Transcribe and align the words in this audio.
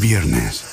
Viernes. 0.00 0.64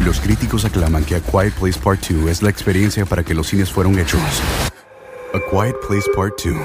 Los 0.00 0.20
críticos 0.20 0.64
aclaman 0.64 1.04
que 1.04 1.16
A 1.16 1.20
Quiet 1.20 1.52
Place 1.54 1.78
Part 1.78 2.08
2 2.08 2.30
es 2.30 2.42
la 2.42 2.50
experiencia 2.50 3.04
para 3.04 3.22
que 3.22 3.34
los 3.34 3.46
cines 3.48 3.70
fueron 3.70 3.98
hechos. 3.98 4.20
A 5.34 5.38
Quiet 5.50 5.76
Place 5.86 6.08
Part 6.16 6.40
2, 6.44 6.56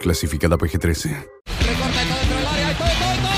clasificada 0.00 0.56
PG-13. 0.56 1.26
Recorta 1.62 2.02
todo 2.04 2.18
dentro 2.18 2.36
del 2.36 2.46
área. 2.46 2.68
¡Ay, 2.68 2.74
todo, 2.74 2.88
todo, 2.88 3.14
todo! 3.22 3.36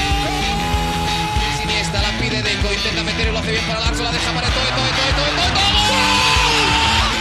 Siniesta 1.61 2.03
la 2.03 2.19
pide 2.19 2.43
Deco. 2.43 2.73
Intenta 2.73 3.03
meter 3.03 3.29
y 3.29 3.33
lo 3.33 3.39
hace 3.39 3.51
bien 3.51 3.65
para 3.67 3.81
Larso. 3.81 4.03
La 4.03 4.13
deja 4.13 4.33
para 4.33 4.49
todo, 4.49 4.65
todo, 4.65 4.91
todo, 4.95 5.11
todo, 5.15 5.31
todo, 5.35 5.51
todo. 5.55 6.05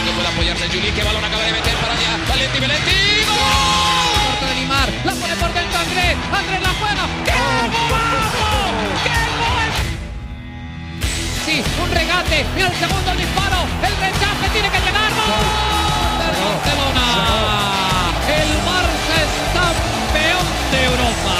No 0.06 0.12
puede 0.14 0.28
apoyarse 0.28 0.68
Juli. 0.68 0.90
Que 0.92 1.02
balón 1.02 1.24
acaba 1.24 1.42
de 1.42 1.52
meter 1.52 1.74
para 1.76 1.92
allá. 1.92 2.10
Valenti, 2.28 2.60
Valenti. 2.60 2.98
¡Gol! 3.26 3.36
Corte 4.30 4.46
de 4.46 4.54
Limar. 4.60 4.88
La 5.04 5.12
pone 5.12 5.36
por. 5.36 5.54
Andrés 5.54 6.62
la 6.62 6.72
juega. 6.80 7.33
Un 11.54 11.90
regate. 11.90 12.44
Mira 12.56 12.66
el 12.66 12.74
segundo 12.74 13.14
disparo. 13.14 13.62
El 13.86 13.94
rechace 14.02 14.50
tiene 14.52 14.68
que 14.70 14.80
llegar. 14.80 15.10
¡Gol! 15.14 15.46
Barcelona. 16.18 17.06
El 18.26 18.50
Barça 18.66 19.14
es 19.22 19.30
campeón 19.54 20.46
de 20.72 20.78
Europa. 20.84 21.34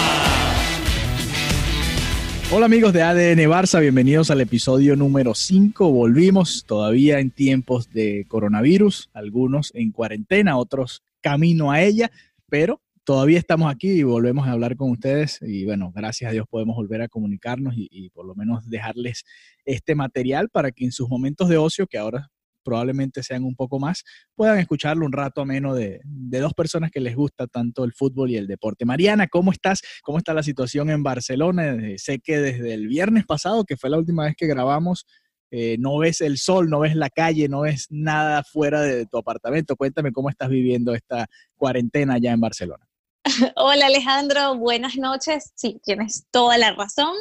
Hola 2.53 2.67
amigos 2.67 2.93
de 2.93 3.03
ADN 3.03 3.51
Barça, 3.51 3.81
bienvenidos 3.81 4.31
al 4.31 4.41
episodio 4.41 4.95
número 4.95 5.35
5. 5.35 5.91
Volvimos 5.91 6.65
todavía 6.65 7.19
en 7.19 7.33
tiempos 7.33 7.91
de 7.91 8.25
coronavirus, 8.29 9.11
algunos 9.15 9.73
en 9.75 9.91
cuarentena, 9.91 10.57
otros 10.59 11.03
camino 11.23 11.73
a 11.73 11.83
ella, 11.83 12.13
pero 12.49 12.81
todavía 13.05 13.39
estamos 13.39 13.71
aquí 13.71 13.91
y 13.91 14.03
volvemos 14.03 14.49
a 14.49 14.53
hablar 14.53 14.77
con 14.77 14.91
ustedes 14.91 15.39
y 15.43 15.65
bueno, 15.65 15.93
gracias 15.95 16.31
a 16.31 16.33
Dios 16.33 16.47
podemos 16.49 16.75
volver 16.75 17.03
a 17.03 17.09
comunicarnos 17.09 17.75
y, 17.77 18.11
por 18.11 18.27
lo 18.27 18.35
menos 18.35 18.69
dejarles 18.69 19.25
este 19.65 19.95
material 19.95 20.49
para 20.49 20.73
que 20.73 20.85
en 20.85 20.93
sus 20.93 21.09
momentos 21.09 21.49
de 21.49 21.59
ocio, 21.59 21.87
que 21.87 21.99
ahora 21.99 22.31
probablemente 22.65 23.23
sean 23.23 23.45
un 23.45 23.55
poco 23.55 23.79
más, 23.79 24.05
puedan 24.35 24.59
escucharlo 24.59 25.05
un 25.05 25.13
rato 25.13 25.43
ameno 25.43 25.75
de, 25.75 26.01
de 26.05 26.41
dos 26.41 26.55
personas 26.55 26.91
que 26.91 27.01
les 27.01 27.15
gusta 27.15 27.47
tanto 27.47 27.85
el 27.85 27.93
fútbol 27.93 28.31
y 28.31 28.37
el 28.37 28.47
deporte. 28.47 28.87
Mariana, 28.87 29.29
¿cómo 29.29 29.53
estás? 29.53 29.83
¿Cómo 30.03 30.17
está 30.17 30.33
la 30.33 30.43
situación 30.43 30.89
en 30.89 31.03
Barcelona? 31.03 31.75
Eh, 31.75 31.99
sé 31.99 32.21
que 32.21 32.39
desde 32.39 32.73
el 32.73 32.89
viernes 32.89 33.27
pasado, 33.27 33.65
que 33.65 33.77
fue 33.77 33.91
la 33.91 33.99
última 33.99 34.25
vez 34.25 34.35
que 34.35 34.47
grabamos, 34.47 35.05
eh, 35.51 35.77
no 35.79 35.99
ves 35.99 36.23
el 36.23 36.39
sol, 36.39 36.71
no 36.71 36.81
ves 36.81 36.97
la 36.97 37.11
calle, 37.11 37.49
no 37.51 37.61
ves 37.61 37.87
nada 37.91 38.43
fuera 38.45 38.81
de 38.81 39.05
tu 39.05 39.19
apartamento. 39.19 39.77
Cuéntame 39.77 40.11
cómo 40.11 40.31
estás 40.31 40.49
viviendo 40.49 40.95
esta 40.95 41.27
cuarentena 41.55 42.15
allá 42.15 42.33
en 42.33 42.41
Barcelona. 42.41 42.89
Hola 43.57 43.87
Alejandro, 43.87 44.57
buenas 44.57 44.97
noches. 44.97 45.53
Sí, 45.55 45.81
tienes 45.83 46.27
toda 46.31 46.59
la 46.59 46.73
razón. 46.73 47.15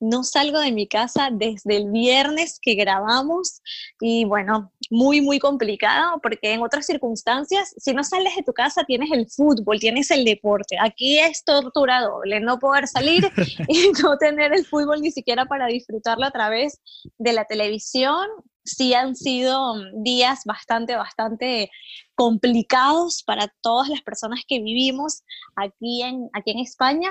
No 0.00 0.24
salgo 0.24 0.58
de 0.58 0.72
mi 0.72 0.88
casa 0.88 1.28
desde 1.30 1.76
el 1.76 1.90
viernes 1.90 2.58
que 2.60 2.74
grabamos 2.74 3.60
y 4.00 4.24
bueno, 4.24 4.72
muy, 4.90 5.20
muy 5.20 5.38
complicado 5.38 6.18
porque 6.20 6.54
en 6.54 6.62
otras 6.62 6.86
circunstancias, 6.86 7.72
si 7.76 7.92
no 7.92 8.02
sales 8.02 8.34
de 8.34 8.42
tu 8.42 8.52
casa, 8.52 8.82
tienes 8.84 9.12
el 9.12 9.28
fútbol, 9.28 9.78
tienes 9.78 10.10
el 10.10 10.24
deporte. 10.24 10.76
Aquí 10.80 11.18
es 11.20 11.44
tortura 11.44 12.00
doble, 12.00 12.40
no 12.40 12.58
poder 12.58 12.88
salir 12.88 13.30
y 13.68 13.92
no 14.02 14.16
tener 14.16 14.52
el 14.54 14.64
fútbol 14.64 15.02
ni 15.02 15.12
siquiera 15.12 15.44
para 15.44 15.66
disfrutarlo 15.66 16.24
a 16.26 16.32
través 16.32 16.80
de 17.18 17.32
la 17.32 17.44
televisión. 17.44 18.26
Sí 18.64 18.94
han 18.94 19.16
sido 19.16 19.74
días 20.02 20.42
bastante, 20.44 20.96
bastante 20.96 21.70
complicados 22.14 23.22
para 23.24 23.52
todas 23.60 23.88
las 23.88 24.02
personas 24.02 24.40
que 24.46 24.60
vivimos 24.60 25.22
aquí 25.56 26.02
en, 26.02 26.28
aquí 26.32 26.52
en 26.52 26.58
España. 26.60 27.10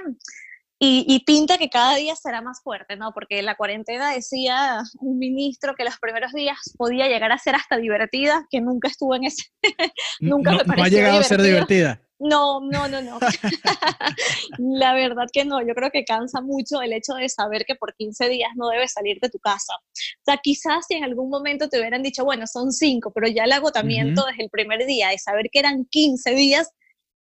Y, 0.84 1.06
y, 1.08 1.24
pinta 1.26 1.60
que 1.60 1.70
cada 1.70 1.96
día 1.96 2.16
será 2.16 2.42
más 2.42 2.64
fuerte, 2.64 2.96
¿no? 2.96 3.12
Porque 3.14 3.44
la 3.44 3.54
cuarentena 3.54 4.14
decía 4.14 4.82
un 5.00 5.20
ministro 5.20 5.76
que 5.76 5.84
los 5.84 6.00
primeros 6.00 6.32
días 6.34 6.58
podía 6.76 7.08
llegar 7.08 7.32
a 7.32 7.38
ser 7.38 7.54
hasta 7.54 7.78
divertida, 7.78 8.48
que 8.50 8.62
nunca 8.62 8.88
estuvo 8.88 9.14
en 9.14 9.26
ese. 9.26 9.44
nunca 10.20 10.54
no, 10.54 10.58
me 10.58 10.66
pareció 10.66 10.76
no 10.76 10.84
ha 10.84 10.90
llegado 10.90 11.14
divertido. 11.14 11.20
a 11.20 11.24
ser 11.24 11.42
divertida. 11.44 12.02
No, 12.24 12.60
no, 12.62 12.88
no, 12.88 13.02
no. 13.02 13.18
la 14.60 14.94
verdad 14.94 15.26
que 15.34 15.44
no. 15.44 15.60
Yo 15.66 15.74
creo 15.74 15.90
que 15.90 16.06
cansa 16.06 16.40
mucho 16.40 16.82
el 16.82 16.94
hecho 16.94 17.16
de 17.16 17.28
saber 17.30 17.66
que 17.66 17.76
por 17.76 17.96
15 17.96 18.30
días 18.30 18.52
no 18.56 18.70
debes 18.70 18.94
salir 18.94 19.20
de 19.20 19.30
tu 19.30 19.40
casa. 19.40 19.74
O 19.76 20.24
sea, 20.24 20.38
quizás 20.38 20.86
si 20.88 20.96
en 20.96 21.04
algún 21.04 21.30
momento 21.30 21.68
te 21.68 21.80
hubieran 21.80 22.04
dicho, 22.04 22.24
bueno, 22.24 22.46
son 22.46 22.72
5, 22.72 23.12
pero 23.12 23.28
ya 23.28 23.46
el 23.46 23.52
agotamiento 23.52 24.22
uh 24.22 24.26
-huh. 24.26 24.30
desde 24.30 24.44
el 24.44 24.50
primer 24.52 24.86
día 24.86 25.10
de 25.10 25.18
saber 25.18 25.50
que 25.52 25.60
eran 25.60 25.86
15 25.86 26.36
días, 26.36 26.70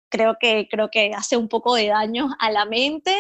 creo 0.10 0.36
que, 0.38 0.68
creo 0.70 0.90
que 0.92 1.14
hace 1.16 1.38
un 1.38 1.48
poco 1.48 1.76
de 1.76 1.88
daño 1.88 2.28
a 2.40 2.52
la 2.52 2.66
mente. 2.66 3.16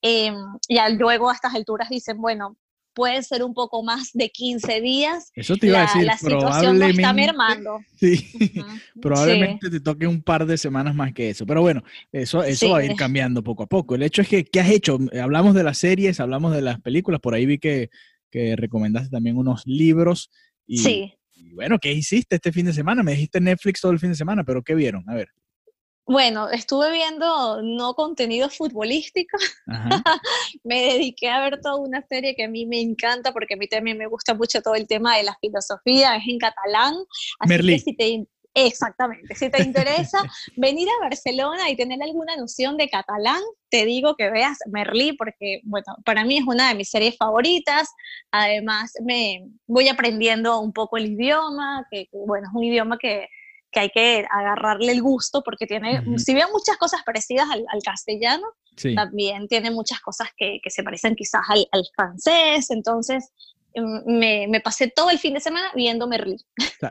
Eh, 0.00 0.32
y 0.68 0.78
luego 0.96 1.28
a 1.28 1.34
estas 1.34 1.54
alturas 1.54 1.90
dicen, 1.90 2.18
bueno, 2.18 2.56
puede 2.94 3.22
ser 3.22 3.42
un 3.42 3.54
poco 3.54 3.82
más 3.82 4.10
de 4.12 4.30
15 4.30 4.80
días. 4.80 5.30
Eso 5.34 5.56
te 5.56 5.68
iba 5.68 5.78
la, 5.78 5.84
a 5.84 5.86
decir, 5.86 6.04
la 6.04 6.18
situación 6.18 6.78
no 6.78 6.86
está 6.86 7.12
mermando. 7.12 7.80
Sí, 8.00 8.32
uh 8.34 8.60
-huh. 8.60 8.80
probablemente 9.02 9.66
sí. 9.66 9.72
te 9.72 9.80
toque 9.80 10.06
un 10.06 10.22
par 10.22 10.46
de 10.46 10.56
semanas 10.56 10.94
más 10.94 11.12
que 11.12 11.28
eso. 11.30 11.44
Pero 11.44 11.60
bueno, 11.60 11.82
eso, 12.12 12.42
eso 12.42 12.66
sí. 12.66 12.72
va 12.72 12.78
a 12.78 12.84
ir 12.84 12.96
cambiando 12.96 13.42
poco 13.42 13.64
a 13.64 13.66
poco. 13.66 13.94
El 13.94 14.02
hecho 14.02 14.22
es 14.22 14.28
que, 14.28 14.44
¿qué 14.44 14.60
has 14.60 14.70
hecho? 14.70 14.98
Hablamos 15.20 15.54
de 15.54 15.62
las 15.62 15.76
series, 15.78 16.18
hablamos 16.18 16.54
de 16.54 16.62
las 16.62 16.80
películas, 16.80 17.20
por 17.20 17.34
ahí 17.34 17.44
vi 17.44 17.58
que, 17.58 17.90
que 18.30 18.56
recomendaste 18.56 19.10
también 19.10 19.36
unos 19.36 19.66
libros. 19.66 20.30
Y, 20.66 20.78
sí. 20.78 21.14
Y 21.34 21.52
bueno, 21.52 21.78
¿qué 21.78 21.92
hiciste 21.92 22.36
este 22.36 22.52
fin 22.52 22.66
de 22.66 22.72
semana? 22.72 23.02
Me 23.02 23.12
dijiste 23.12 23.40
Netflix 23.40 23.80
todo 23.80 23.92
el 23.92 23.98
fin 23.98 24.10
de 24.10 24.16
semana, 24.16 24.44
pero 24.44 24.62
¿qué 24.62 24.74
vieron? 24.74 25.04
A 25.08 25.14
ver. 25.14 25.28
Bueno, 26.10 26.50
estuve 26.50 26.90
viendo 26.90 27.62
no 27.62 27.94
contenido 27.94 28.50
futbolístico. 28.50 29.38
me 30.64 30.80
dediqué 30.80 31.28
a 31.28 31.38
ver 31.38 31.60
toda 31.60 31.76
una 31.76 32.02
serie 32.02 32.34
que 32.34 32.42
a 32.42 32.48
mí 32.48 32.66
me 32.66 32.80
encanta 32.80 33.32
porque 33.32 33.54
a 33.54 33.56
mí 33.56 33.68
también 33.68 33.96
me 33.96 34.08
gusta 34.08 34.34
mucho 34.34 34.60
todo 34.60 34.74
el 34.74 34.88
tema 34.88 35.16
de 35.16 35.22
la 35.22 35.38
filosofía, 35.40 36.16
es 36.16 36.24
en 36.26 36.38
catalán. 36.38 36.96
Así 37.38 37.48
Merlí. 37.48 37.74
que 37.74 37.78
si 37.78 37.94
te, 37.94 38.26
exactamente, 38.54 39.36
si 39.36 39.50
te 39.50 39.62
interesa 39.62 40.18
venir 40.56 40.88
a 40.88 41.04
Barcelona 41.04 41.70
y 41.70 41.76
tener 41.76 42.02
alguna 42.02 42.34
noción 42.34 42.76
de 42.76 42.88
catalán, 42.88 43.40
te 43.68 43.84
digo 43.84 44.16
que 44.16 44.30
veas 44.30 44.58
Merlí 44.66 45.12
porque, 45.12 45.60
bueno, 45.62 45.94
para 46.04 46.24
mí 46.24 46.38
es 46.38 46.44
una 46.44 46.70
de 46.70 46.74
mis 46.74 46.90
series 46.90 47.16
favoritas. 47.16 47.88
Además, 48.32 48.94
me 49.04 49.44
voy 49.68 49.86
aprendiendo 49.86 50.58
un 50.58 50.72
poco 50.72 50.96
el 50.96 51.12
idioma, 51.12 51.86
que, 51.88 52.08
bueno, 52.10 52.48
es 52.48 52.52
un 52.52 52.64
idioma 52.64 52.98
que 52.98 53.28
que 53.70 53.80
hay 53.80 53.90
que 53.90 54.26
agarrarle 54.30 54.92
el 54.92 55.02
gusto 55.02 55.42
porque 55.42 55.66
tiene, 55.66 56.00
uh 56.00 56.02
-huh. 56.02 56.18
si 56.18 56.34
bien 56.34 56.48
muchas 56.52 56.76
cosas 56.76 57.02
parecidas 57.04 57.48
al, 57.50 57.64
al 57.68 57.82
castellano, 57.82 58.46
sí. 58.76 58.94
también 58.94 59.48
tiene 59.48 59.70
muchas 59.70 60.00
cosas 60.00 60.28
que, 60.36 60.60
que 60.62 60.70
se 60.70 60.82
parecen 60.82 61.14
quizás 61.14 61.42
al, 61.48 61.66
al 61.72 61.84
francés, 61.94 62.70
entonces 62.70 63.30
em, 63.74 64.02
me, 64.06 64.46
me, 64.48 64.60
pasé 64.60 64.92
todo 64.94 65.10
el 65.10 65.18
fin 65.18 65.34
de 65.34 65.40
semana 65.40 65.70
viendo 65.74 66.08
Merlí. 66.08 66.36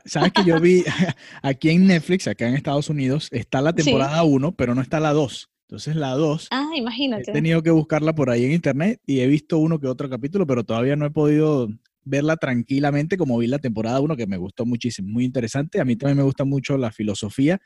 Sabes 0.06 0.32
que 0.32 0.46
yo 0.46 0.60
vi 0.60 0.84
aquí 1.42 1.70
en 1.70 1.88
Netflix, 1.88 2.28
acá 2.28 2.48
en 2.48 2.56
Estados 2.56 2.90
Unidos, 2.90 3.28
está 3.32 3.62
la 3.62 3.74
temporada 3.74 4.24
1, 4.24 4.48
sí. 4.48 4.56
pero 4.58 4.76
no 4.76 4.82
está 4.82 5.00
la 5.00 5.14
2. 5.14 5.50
Entonces 5.70 5.96
la 5.96 6.16
2, 6.16 6.48
ah, 6.50 6.72
imagínate. 6.74 7.30
he 7.30 7.34
tenido 7.34 7.62
que 7.62 7.70
buscarla 7.70 8.16
por 8.16 8.32
ahí 8.32 8.44
en 8.44 8.54
internet 8.54 9.00
y 9.06 9.20
he 9.20 9.28
visto 9.28 9.60
uno 9.60 9.80
que 9.80 9.86
otro 9.86 10.10
capítulo, 10.10 10.48
pero 10.48 10.64
todavía 10.64 10.96
no 10.96 11.06
he 11.06 11.12
podido 11.12 11.68
verla 12.10 12.38
tranquilamente 12.38 13.18
como 13.18 13.38
vi 13.38 13.48
la 13.48 13.60
temporada 13.60 14.00
1, 14.00 14.16
que 14.16 14.28
me 14.28 14.38
gustó 14.38 14.66
muchísimo, 14.66 15.10
muy 15.10 15.26
interesante. 15.26 15.80
A 15.80 15.86
mí 15.86 15.96
también 15.96 16.18
me 16.18 16.24
gusta 16.24 16.44
mucho 16.44 16.78
la 16.78 16.92
filosofía 16.92 17.60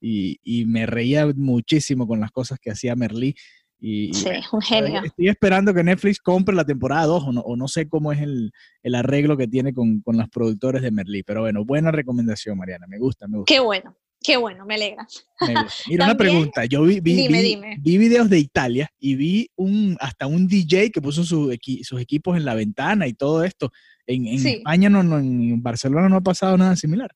y, 0.00 0.38
y 0.42 0.64
me 0.64 0.86
reía 0.86 1.26
muchísimo 1.36 2.06
con 2.06 2.20
las 2.20 2.30
cosas 2.30 2.58
que 2.58 2.70
hacía 2.70 2.96
Merlí. 2.96 3.34
Y, 3.78 4.12
sí, 4.12 4.24
bueno, 4.24 4.46
un 4.52 4.60
genio. 4.60 5.02
Estoy 5.04 5.28
esperando 5.28 5.72
que 5.72 5.82
Netflix 5.82 6.18
compre 6.18 6.54
la 6.54 6.64
temporada 6.64 7.06
2 7.06 7.24
o 7.24 7.32
no, 7.32 7.40
o 7.40 7.56
no 7.56 7.66
sé 7.66 7.88
cómo 7.88 8.12
es 8.12 8.20
el, 8.20 8.52
el 8.82 8.94
arreglo 8.94 9.36
que 9.36 9.48
tiene 9.48 9.72
con, 9.72 10.00
con, 10.00 10.18
los 10.18 10.28
productores 10.28 10.82
de 10.82 10.90
Merlí, 10.90 11.22
pero 11.22 11.40
bueno, 11.40 11.64
buena 11.64 11.90
recomendación, 11.90 12.58
Mariana, 12.58 12.86
me 12.86 12.98
gusta, 12.98 13.26
me 13.26 13.38
gusta. 13.38 13.52
Qué 13.52 13.60
bueno. 13.60 13.96
Qué 14.22 14.36
bueno, 14.36 14.66
me 14.66 14.74
alegra. 14.74 15.06
Me. 15.40 15.48
Mira, 15.88 16.04
una 16.04 16.14
pregunta. 16.14 16.64
Yo 16.66 16.82
vi, 16.82 17.00
vi, 17.00 17.14
dime, 17.14 17.40
vi, 17.40 17.48
dime. 17.48 17.76
vi, 17.80 17.98
videos 17.98 18.28
de 18.28 18.38
Italia 18.38 18.90
y 18.98 19.14
vi 19.14 19.50
un, 19.56 19.96
hasta 19.98 20.26
un 20.26 20.46
DJ 20.46 20.90
que 20.90 21.00
puso 21.00 21.24
su 21.24 21.50
equi 21.50 21.82
sus 21.84 22.00
equipos 22.00 22.36
en 22.36 22.44
la 22.44 22.54
ventana 22.54 23.06
y 23.06 23.14
todo 23.14 23.44
esto. 23.44 23.72
En, 24.06 24.26
en 24.26 24.38
sí. 24.38 24.48
España, 24.56 24.90
no, 24.90 25.02
no, 25.02 25.18
en 25.18 25.62
Barcelona 25.62 26.08
no 26.08 26.16
ha 26.16 26.20
pasado 26.20 26.56
nada 26.58 26.76
similar. 26.76 27.10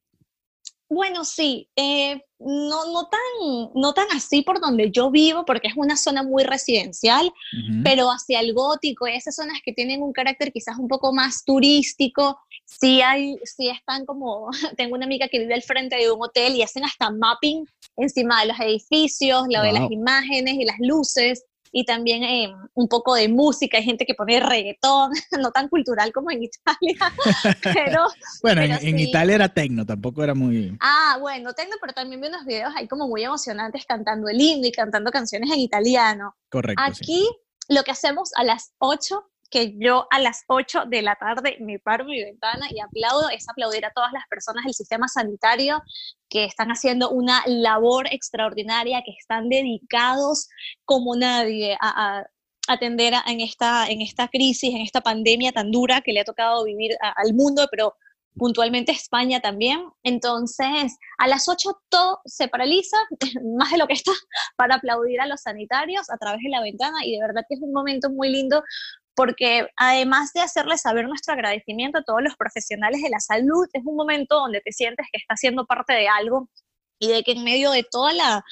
Bueno, 0.88 1.24
sí, 1.24 1.68
eh, 1.76 2.22
no, 2.38 2.92
no, 2.92 3.08
tan, 3.08 3.70
no 3.74 3.94
tan 3.94 4.06
así 4.12 4.42
por 4.42 4.60
donde 4.60 4.90
yo 4.90 5.10
vivo, 5.10 5.44
porque 5.44 5.68
es 5.68 5.74
una 5.76 5.96
zona 5.96 6.22
muy 6.22 6.44
residencial, 6.44 7.26
uh 7.26 7.30
-huh. 7.30 7.82
pero 7.82 8.08
hacia 8.08 8.40
el 8.40 8.52
gótico, 8.52 9.06
esas 9.06 9.34
zonas 9.34 9.58
que 9.64 9.72
tienen 9.72 10.02
un 10.02 10.12
carácter 10.12 10.52
quizás 10.52 10.78
un 10.78 10.88
poco 10.88 11.12
más 11.12 11.42
turístico, 11.44 12.38
sí, 12.66 13.00
hay, 13.00 13.36
sí 13.44 13.68
están 13.68 14.04
como, 14.04 14.50
tengo 14.76 14.94
una 14.94 15.06
amiga 15.06 15.28
que 15.28 15.38
vive 15.38 15.54
al 15.54 15.62
frente 15.62 15.96
de 15.96 16.10
un 16.10 16.22
hotel 16.22 16.54
y 16.54 16.62
hacen 16.62 16.84
hasta 16.84 17.10
mapping 17.10 17.64
encima 17.96 18.42
de 18.42 18.48
los 18.48 18.60
edificios, 18.60 19.44
lo 19.48 19.60
wow. 19.60 19.66
de 19.66 19.72
las 19.72 19.90
imágenes 19.90 20.54
y 20.54 20.64
las 20.64 20.76
luces, 20.80 21.44
y 21.76 21.84
también 21.84 22.22
eh, 22.22 22.54
un 22.74 22.86
poco 22.86 23.16
de 23.16 23.28
música, 23.28 23.78
hay 23.78 23.82
gente 23.82 24.06
que 24.06 24.14
pone 24.14 24.38
reggaetón, 24.38 25.10
no 25.40 25.50
tan 25.50 25.68
cultural 25.68 26.12
como 26.12 26.30
en 26.30 26.44
Italia, 26.44 27.12
pero... 27.64 28.06
bueno, 28.42 28.60
pero 28.62 28.74
en, 28.74 28.78
sí. 28.78 28.88
en, 28.90 28.98
Italia 29.00 29.34
era 29.34 29.48
tecno, 29.48 29.84
tampoco 29.84 30.22
era 30.22 30.34
muy... 30.34 30.78
Ah, 30.80 31.18
bueno, 31.20 31.52
tecno, 31.52 31.74
pero 31.80 31.92
también 31.92 32.20
vi 32.20 32.28
unos 32.28 32.44
videos 32.44 32.72
ahí 32.76 32.86
como 32.86 33.08
muy 33.08 33.24
emocionantes 33.24 33.84
cantando 33.86 34.28
el 34.28 34.40
himno 34.40 34.68
y 34.68 34.70
cantando 34.70 35.10
canciones 35.10 35.50
en 35.50 35.58
italiano. 35.58 36.36
Correcto. 36.48 36.80
Aquí 36.80 37.26
sí. 37.26 37.74
lo 37.74 37.82
que 37.82 37.90
hacemos 37.90 38.30
a 38.36 38.44
las 38.44 38.72
8 38.78 39.28
que 39.54 39.72
yo 39.78 40.08
a 40.10 40.18
las 40.18 40.42
8 40.48 40.86
de 40.88 41.00
la 41.00 41.14
tarde 41.14 41.56
me 41.60 41.78
paro 41.78 42.04
mi 42.06 42.20
ventana 42.20 42.66
y 42.72 42.80
aplaudo, 42.80 43.28
es 43.28 43.48
aplaudir 43.48 43.86
a 43.86 43.92
todas 43.92 44.12
las 44.12 44.24
personas 44.28 44.64
del 44.64 44.74
sistema 44.74 45.06
sanitario 45.06 45.80
que 46.28 46.44
están 46.44 46.70
haciendo 46.70 47.10
una 47.10 47.40
labor 47.46 48.08
extraordinaria, 48.10 49.04
que 49.06 49.12
están 49.12 49.48
dedicados 49.48 50.48
como 50.84 51.14
nadie 51.14 51.78
a, 51.80 52.24
atender 52.66 53.14
en, 53.28 53.40
esta, 53.42 53.86
en 53.86 54.00
esta 54.00 54.26
crisis, 54.26 54.74
en 54.74 54.80
esta 54.80 55.02
pandemia 55.02 55.52
tan 55.52 55.70
dura 55.70 56.00
que 56.00 56.12
le 56.12 56.20
ha 56.20 56.24
tocado 56.24 56.64
vivir 56.64 56.96
al 57.00 57.34
mundo, 57.34 57.68
pero 57.70 57.94
puntualmente 58.36 58.90
España 58.90 59.40
también. 59.40 59.86
Entonces, 60.02 60.96
a 61.18 61.28
las 61.28 61.48
8 61.48 61.80
todo 61.88 62.20
se 62.24 62.48
paraliza, 62.48 62.96
más 63.56 63.70
de 63.70 63.78
lo 63.78 63.86
que 63.86 63.92
está, 63.92 64.10
para 64.56 64.76
aplaudir 64.76 65.20
a 65.20 65.26
los 65.26 65.42
sanitarios 65.42 66.10
a 66.10 66.16
través 66.16 66.40
de 66.42 66.50
la 66.50 66.60
ventana 66.60 67.04
y 67.04 67.12
de 67.12 67.20
verdad 67.20 67.44
que 67.48 67.54
es 67.54 67.62
un 67.62 67.72
momento 67.72 68.10
muy 68.10 68.30
lindo 68.30 68.64
porque 69.14 69.68
además 69.76 70.32
de 70.32 70.40
hacerles 70.40 70.82
saber 70.82 71.06
nuestro 71.06 71.34
agradecimiento 71.34 71.98
a 71.98 72.02
todos 72.02 72.22
los 72.22 72.36
profesionales 72.36 73.02
de 73.02 73.10
la 73.10 73.20
salud, 73.20 73.66
es 73.72 73.82
un 73.84 73.96
momento 73.96 74.36
donde 74.36 74.60
te 74.60 74.72
sientes 74.72 75.06
que 75.12 75.18
estás 75.18 75.40
siendo 75.40 75.66
parte 75.66 75.92
de 75.92 76.08
algo 76.08 76.48
y 76.98 77.08
de 77.08 77.22
que 77.22 77.32
en 77.32 77.44
medio 77.44 77.70
de 77.70 77.84
toda 77.88 78.12
la, 78.12 78.44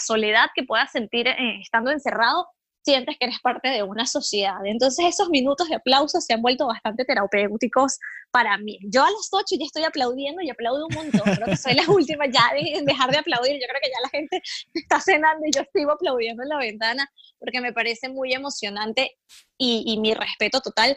soledad 0.00 0.46
que 0.54 0.64
puedas 0.64 0.90
sentir 0.90 1.28
eh, 1.28 1.60
estando 1.60 1.90
encerrado, 1.90 2.46
sientes 2.82 3.16
que 3.18 3.26
eres 3.26 3.40
parte 3.40 3.68
de 3.68 3.82
una 3.82 4.06
sociedad. 4.06 4.64
Entonces 4.64 5.06
esos 5.06 5.28
minutos 5.28 5.68
de 5.68 5.76
aplauso 5.76 6.20
se 6.20 6.32
han 6.32 6.42
vuelto 6.42 6.66
bastante 6.66 7.04
terapéuticos 7.04 7.98
para 8.30 8.58
mí. 8.58 8.78
Yo 8.82 9.02
a 9.02 9.10
las 9.10 9.28
8 9.30 9.56
ya 9.58 9.66
estoy 9.66 9.84
aplaudiendo 9.84 10.42
y 10.42 10.50
aplaudo 10.50 10.86
un 10.86 10.94
montón, 10.94 11.22
creo 11.22 11.46
que 11.46 11.56
soy 11.56 11.74
la 11.74 11.84
última 11.88 12.26
ya 12.26 12.50
de 12.54 12.82
dejar 12.84 13.10
de 13.10 13.18
aplaudir, 13.18 13.54
yo 13.54 13.66
creo 13.68 13.80
que 13.82 13.90
ya 13.90 14.00
la 14.02 14.08
gente 14.08 14.42
está 14.74 15.00
cenando 15.00 15.46
y 15.46 15.50
yo 15.52 15.62
sigo 15.74 15.92
aplaudiendo 15.92 16.42
en 16.42 16.48
la 16.48 16.58
ventana 16.58 17.10
porque 17.38 17.60
me 17.60 17.72
parece 17.72 18.08
muy 18.08 18.32
emocionante 18.32 19.16
y, 19.56 19.98
mi 20.00 20.14
respeto 20.14 20.60
total 20.60 20.96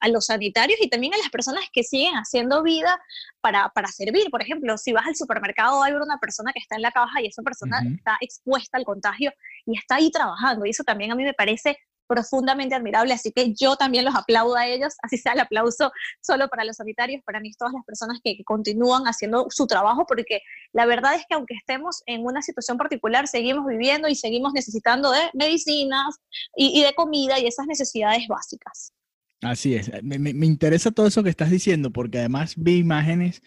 a 0.00 0.08
los 0.08 0.26
sanitarios 0.26 0.78
y 0.80 0.88
también 0.88 1.14
a 1.14 1.18
las 1.18 1.30
personas 1.30 1.64
que 1.72 1.82
siguen 1.82 2.14
haciendo 2.14 2.62
vida 2.62 3.00
para, 3.40 3.68
para 3.70 3.88
servir. 3.88 4.28
Por 4.30 4.42
ejemplo, 4.42 4.76
si 4.76 4.92
vas 4.92 5.06
al 5.06 5.16
supermercado, 5.16 5.82
hay 5.82 5.92
una 5.92 6.18
persona 6.18 6.52
que 6.52 6.58
está 6.58 6.76
en 6.76 6.82
la 6.82 6.90
caja 6.90 7.22
y 7.22 7.26
esa 7.26 7.42
persona 7.42 7.80
está 7.94 8.18
expuesta 8.20 8.76
al 8.76 8.84
contagio 8.84 9.32
y 9.66 9.78
está 9.78 9.96
ahí 9.96 10.10
trabajando. 10.10 10.66
Y 10.66 10.70
eso 10.70 10.84
también 10.84 11.12
a 11.12 11.14
mí 11.14 11.22
me 11.24 11.34
parece 11.34 11.78
profundamente 12.12 12.74
admirable, 12.74 13.14
así 13.14 13.32
que 13.32 13.54
yo 13.54 13.76
también 13.76 14.04
los 14.04 14.14
aplaudo 14.14 14.54
a 14.54 14.66
ellos, 14.66 14.94
así 15.02 15.16
sea 15.16 15.32
el 15.32 15.40
aplauso 15.40 15.90
solo 16.20 16.48
para 16.48 16.64
los 16.64 16.76
sanitarios, 16.76 17.22
para 17.24 17.40
mí 17.40 17.52
todas 17.58 17.72
las 17.72 17.84
personas 17.86 18.18
que, 18.22 18.36
continúan 18.44 19.04
haciendo 19.04 19.46
su 19.50 19.66
trabajo, 19.66 20.04
porque 20.06 20.40
la 20.72 20.84
verdad 20.84 21.14
es 21.14 21.22
que 21.26 21.34
aunque 21.34 21.54
estemos 21.54 22.02
en 22.06 22.24
una 22.24 22.42
situación 22.42 22.76
particular, 22.76 23.28
seguimos 23.28 23.66
viviendo 23.66 24.08
y 24.08 24.14
seguimos 24.14 24.52
necesitando 24.52 25.10
de 25.10 25.20
medicinas 25.32 26.16
y, 26.54 26.82
de 26.82 26.92
comida 26.94 27.38
y 27.38 27.46
esas 27.46 27.66
necesidades 27.66 28.26
básicas. 28.28 28.92
Así 29.40 29.74
es, 29.74 29.90
me, 30.02 30.18
me, 30.18 30.46
interesa 30.46 30.90
todo 30.90 31.06
eso 31.06 31.22
que 31.22 31.30
estás 31.30 31.50
diciendo, 31.50 31.90
porque 31.90 32.18
además 32.18 32.54
vi 32.56 32.78
imágenes 32.78 33.42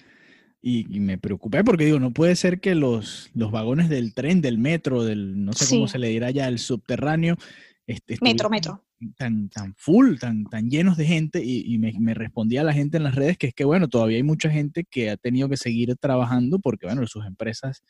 y, 0.67 0.99
me 0.99 1.19
preocupé 1.19 1.63
porque 1.63 1.85
digo, 1.85 1.99
no 1.99 2.11
puede 2.11 2.35
ser 2.35 2.59
que 2.59 2.73
los, 2.73 3.29
los 3.35 3.51
vagones 3.51 3.87
del 3.87 4.15
tren, 4.15 4.41
del 4.41 4.57
metro, 4.57 5.03
del, 5.03 5.45
no 5.45 5.53
sé 5.53 5.69
cómo 5.69 5.87
se 5.87 5.99
le 5.99 6.07
dirá 6.07 6.31
ya, 6.31 6.47
el 6.47 6.57
subterráneo, 6.57 7.37
este, 7.87 8.17
metro, 8.21 8.49
metro. 8.49 8.83
Tan, 9.17 9.49
tan 9.49 9.75
full, 9.75 10.17
tan, 10.17 10.45
tan 10.45 10.69
llenos 10.69 10.97
de 10.97 11.05
gente 11.05 11.43
y, 11.43 11.77
me, 11.77 11.93
me, 11.99 12.13
respondía 12.13 12.63
la 12.63 12.73
gente 12.73 12.97
en 12.97 13.03
las 13.03 13.15
redes 13.15 13.37
que 13.37 13.47
es 13.47 13.53
que, 13.53 13.65
bueno, 13.65 13.87
todavía 13.87 14.17
hay 14.17 14.23
mucha 14.23 14.49
gente 14.49 14.85
que 14.89 15.09
ha 15.11 15.17
tenido 15.17 15.49
que 15.49 15.57
seguir 15.57 15.95
trabajando 15.97 16.59
porque, 16.59 16.87
bueno, 16.87 17.05
sus 17.05 17.25
empresas 17.25 17.83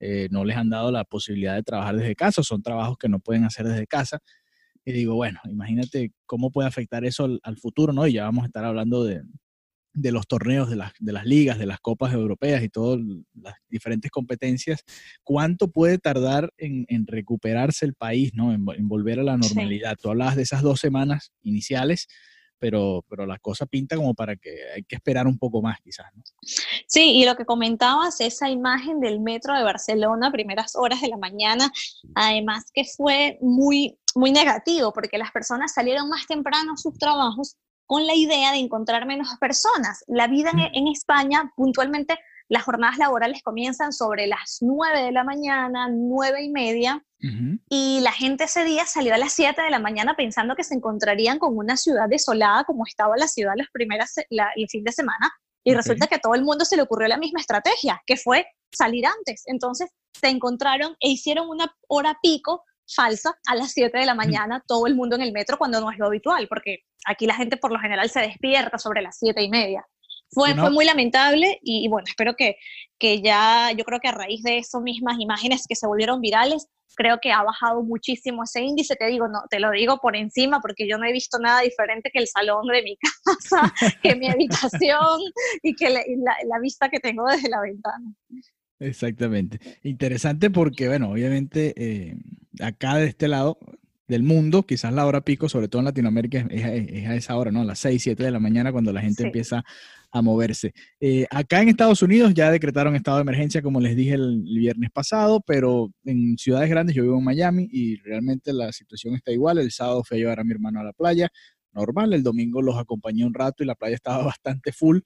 eh, 0.00 0.28
no 0.30 0.44
les 0.44 0.56
han 0.56 0.70
dado 0.70 0.90
la 0.90 1.04
posibilidad 1.04 1.54
de 1.54 1.62
trabajar 1.62 1.96
desde 1.96 2.14
casa, 2.14 2.42
son 2.42 2.62
trabajos 2.62 2.96
que 2.98 3.08
no 3.08 3.18
pueden 3.18 3.44
hacer 3.44 3.66
desde 3.66 3.86
casa. 3.86 4.20
Y 4.84 4.92
digo, 4.92 5.14
bueno, 5.14 5.40
imagínate 5.44 6.12
cómo 6.26 6.50
puede 6.50 6.68
afectar 6.68 7.04
eso 7.04 7.24
al, 7.24 7.40
al 7.42 7.58
futuro, 7.58 7.92
¿no? 7.92 8.06
Y 8.06 8.14
ya 8.14 8.24
vamos 8.24 8.44
a 8.44 8.46
estar 8.46 8.64
hablando 8.64 9.04
de, 9.04 9.22
de 9.94 10.10
los 10.10 10.26
torneos, 10.26 10.68
de 10.68 10.76
las, 10.76 10.92
de 10.98 11.12
las 11.12 11.24
ligas, 11.24 11.58
de 11.58 11.66
las 11.66 11.78
copas 11.80 12.12
europeas 12.12 12.62
y 12.62 12.68
todas 12.68 13.00
las 13.34 13.54
diferentes 13.68 14.10
competencias, 14.10 14.84
¿cuánto 15.22 15.68
puede 15.68 15.98
tardar 15.98 16.52
en, 16.58 17.06
recuperarse 17.06 17.86
el 17.86 17.94
país, 17.94 18.34
¿no? 18.34 18.52
En, 18.52 18.64
volver 18.88 19.20
a 19.20 19.22
la 19.22 19.36
normalidad? 19.36 19.96
Tú 20.00 20.10
hablabas 20.10 20.36
de 20.36 20.42
esas 20.42 20.62
dos 20.62 20.80
semanas 20.80 21.32
iniciales, 21.42 22.08
pero, 22.58 23.04
pero 23.08 23.24
la 23.24 23.38
cosa 23.38 23.66
pinta 23.66 23.94
como 23.96 24.14
para 24.14 24.36
que 24.36 24.56
hay 24.74 24.82
que 24.82 24.96
esperar 24.96 25.26
un 25.26 25.38
poco 25.38 25.62
más 25.62 25.78
quizás, 25.80 26.06
¿no? 26.14 26.22
Sí, 26.86 27.12
y 27.12 27.24
lo 27.24 27.36
que 27.36 27.44
comentabas, 27.44 28.20
esa 28.20 28.50
imagen 28.50 29.00
del 29.00 29.20
metro 29.20 29.54
de 29.54 29.62
Barcelona, 29.62 30.32
primeras 30.32 30.74
horas 30.74 31.00
de 31.00 31.08
la 31.08 31.18
mañana, 31.18 31.70
además 32.16 32.64
que 32.72 32.84
fue 32.84 33.38
muy, 33.40 33.96
muy 34.16 34.32
negativo, 34.32 34.92
porque 34.92 35.18
las 35.18 35.30
personas 35.30 35.72
salieron 35.72 36.08
más 36.08 36.26
temprano 36.26 36.72
a 36.72 36.76
sus 36.76 36.98
trabajos 36.98 37.56
con 37.86 38.06
la 38.06 38.14
idea 38.14 38.52
de 38.52 38.58
encontrar 38.58 39.06
menos 39.06 39.28
personas. 39.40 40.04
La 40.06 40.26
vida 40.26 40.50
en, 40.72 40.88
España, 40.88 41.52
puntualmente, 41.56 42.18
las 42.48 42.62
jornadas 42.62 42.98
laborales 42.98 43.42
comienzan 43.42 43.92
sobre 43.92 44.26
las 44.26 44.58
9 44.60 45.02
de 45.02 45.12
la 45.12 45.24
mañana, 45.24 45.88
9 45.90 46.42
y 46.42 46.50
media, 46.50 47.04
y 47.70 48.00
la 48.02 48.12
gente 48.12 48.44
ese 48.44 48.64
día 48.64 48.84
salió 48.84 49.14
a 49.14 49.18
las 49.18 49.32
7 49.32 49.62
de 49.62 49.70
la 49.70 49.78
mañana 49.78 50.14
pensando 50.14 50.54
que 50.54 50.62
se 50.62 50.74
encontrarían 50.74 51.38
con 51.38 51.56
una 51.56 51.78
ciudad 51.78 52.06
desolada 52.06 52.64
como 52.64 52.84
estaba 52.86 53.16
la 53.16 53.28
ciudad 53.28 53.54
los 53.56 53.68
primeros, 53.72 54.10
el 54.28 54.68
fin 54.68 54.84
de 54.84 54.92
semana, 54.92 55.32
y 55.64 55.74
resulta 55.74 56.06
que 56.06 56.16
a 56.16 56.18
todo 56.18 56.34
el 56.34 56.44
mundo 56.44 56.66
se 56.66 56.76
le 56.76 56.82
ocurrió 56.82 57.08
la 57.08 57.16
misma 57.16 57.40
estrategia, 57.40 58.02
que 58.06 58.18
fue 58.18 58.46
salir 58.70 59.06
antes. 59.06 59.42
Entonces 59.46 59.90
se 60.12 60.28
encontraron 60.28 60.94
e 61.00 61.08
hicieron 61.08 61.48
una 61.48 61.74
hora 61.88 62.18
pico 62.22 62.62
falsa 62.86 63.34
a 63.46 63.54
las 63.54 63.72
7 63.72 63.96
de 63.96 64.06
la 64.06 64.14
mañana, 64.14 64.62
todo 64.66 64.86
el 64.86 64.94
mundo 64.94 65.16
en 65.16 65.22
el 65.22 65.32
metro 65.32 65.58
cuando 65.58 65.80
no 65.80 65.90
es 65.90 65.98
lo 65.98 66.06
habitual, 66.06 66.48
porque 66.48 66.80
aquí 67.06 67.26
la 67.26 67.34
gente 67.34 67.56
por 67.56 67.72
lo 67.72 67.78
general 67.78 68.08
se 68.10 68.20
despierta 68.20 68.78
sobre 68.78 69.02
las 69.02 69.18
7 69.18 69.42
y 69.42 69.48
media. 69.48 69.84
Fue, 70.30 70.54
fue 70.56 70.70
muy 70.70 70.84
lamentable 70.84 71.60
y, 71.62 71.86
bueno, 71.88 72.06
espero 72.08 72.34
que, 72.34 72.56
que 72.98 73.22
ya, 73.22 73.70
yo 73.70 73.84
creo 73.84 74.00
que 74.00 74.08
a 74.08 74.12
raíz 74.12 74.42
de 74.42 74.58
esas 74.58 74.82
mismas 74.82 75.20
imágenes 75.20 75.64
que 75.68 75.76
se 75.76 75.86
volvieron 75.86 76.20
virales, 76.20 76.66
creo 76.96 77.18
que 77.20 77.32
ha 77.32 77.42
bajado 77.42 77.82
muchísimo 77.82 78.42
ese 78.42 78.62
índice, 78.62 78.96
te 78.96 79.06
digo, 79.06 79.28
no, 79.28 79.42
te 79.48 79.60
lo 79.60 79.70
digo 79.70 79.98
por 79.98 80.16
encima 80.16 80.60
porque 80.60 80.88
yo 80.88 80.98
no 80.98 81.04
he 81.04 81.12
visto 81.12 81.38
nada 81.38 81.60
diferente 81.60 82.10
que 82.12 82.20
el 82.20 82.26
salón 82.26 82.66
de 82.66 82.82
mi 82.82 82.96
casa, 83.24 83.72
que 84.02 84.16
mi 84.16 84.28
habitación 84.28 85.20
y 85.62 85.74
que 85.74 85.90
la, 85.90 86.02
la 86.48 86.58
vista 86.60 86.88
que 86.88 87.00
tengo 87.00 87.26
desde 87.28 87.48
la 87.48 87.60
ventana. 87.60 88.14
Exactamente. 88.80 89.60
Interesante 89.82 90.50
porque, 90.50 90.88
bueno, 90.88 91.10
obviamente 91.10 91.74
eh, 91.76 92.16
acá 92.60 92.96
de 92.96 93.06
este 93.06 93.28
lado 93.28 93.58
del 94.06 94.22
mundo, 94.22 94.64
quizás 94.64 94.92
la 94.92 95.06
hora 95.06 95.22
pico, 95.22 95.48
sobre 95.48 95.68
todo 95.68 95.80
en 95.80 95.86
Latinoamérica, 95.86 96.46
es, 96.50 97.06
a 97.06 97.14
esa 97.14 97.36
hora, 97.36 97.50
¿no? 97.50 97.62
A 97.62 97.64
las 97.64 97.78
6, 97.78 98.02
7 98.02 98.22
de 98.22 98.30
la 98.30 98.38
mañana 98.38 98.70
cuando 98.70 98.92
la 98.92 99.00
gente 99.00 99.22
empieza 99.24 99.64
a 100.10 100.22
moverse. 100.22 100.72
Eh, 101.00 101.26
acá 101.30 101.60
en 101.60 101.70
Estados 101.70 102.02
Unidos 102.02 102.34
ya 102.34 102.50
decretaron 102.50 102.94
estado 102.94 103.16
de 103.16 103.22
emergencia, 103.22 103.62
como 103.62 103.80
les 103.80 103.96
dije 103.96 104.14
el, 104.14 104.42
viernes 104.44 104.90
pasado, 104.92 105.40
pero 105.40 105.90
en 106.04 106.36
ciudades 106.38 106.70
grandes, 106.70 106.94
yo 106.94 107.02
vivo 107.02 107.18
en 107.18 107.24
Miami 107.24 107.68
y 107.70 107.96
realmente 107.96 108.52
la 108.52 108.70
situación 108.72 109.14
está 109.14 109.32
igual. 109.32 109.58
El 109.58 109.72
sábado 109.72 110.04
fui 110.04 110.18
a 110.18 110.20
llevar 110.20 110.40
a 110.40 110.44
mi 110.44 110.52
hermano 110.52 110.80
a 110.80 110.84
la 110.84 110.92
playa, 110.92 111.30
normal, 111.72 112.12
el 112.12 112.22
domingo 112.22 112.62
los 112.62 112.78
acompañé 112.78 113.24
un 113.24 113.34
rato 113.34 113.64
y 113.64 113.66
la 113.66 113.74
playa 113.74 113.96
estaba 113.96 114.24
bastante 114.24 114.72
full. 114.72 115.00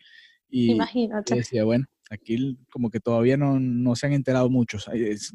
Y 0.51 0.73
Imagínate. 0.73 1.35
decía, 1.37 1.65
bueno, 1.65 1.87
Aquí 2.11 2.59
como 2.71 2.91
que 2.91 3.01
todavía 3.01 3.37
no, 3.37 3.61
no 3.61 3.97
se 3.97 4.07
han 4.07 4.13
enterado 4.13 4.49
muchos. 4.49 4.89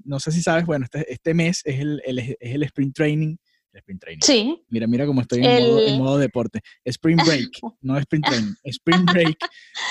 No 0.05 0.19
sé 0.19 0.31
si 0.31 0.41
sabes, 0.41 0.65
bueno, 0.65 0.85
este, 0.85 1.11
este 1.11 1.33
mes 1.33 1.61
es 1.65 1.79
el, 1.79 2.01
el, 2.05 2.19
es 2.19 2.35
el 2.39 2.63
sprint 2.63 2.95
training 2.95 3.35
sprint 3.79 4.01
training. 4.01 4.21
Sí. 4.21 4.63
Mira, 4.69 4.87
mira 4.87 5.05
cómo 5.05 5.21
estoy 5.21 5.41
en, 5.43 5.97
modo, 5.97 6.17
deporte. 6.17 6.61
Sprint 6.85 7.21
break, 7.25 7.49
no 7.81 7.97
sprint 7.97 8.25
training, 8.25 8.53
sprint 8.65 9.11
break 9.11 9.37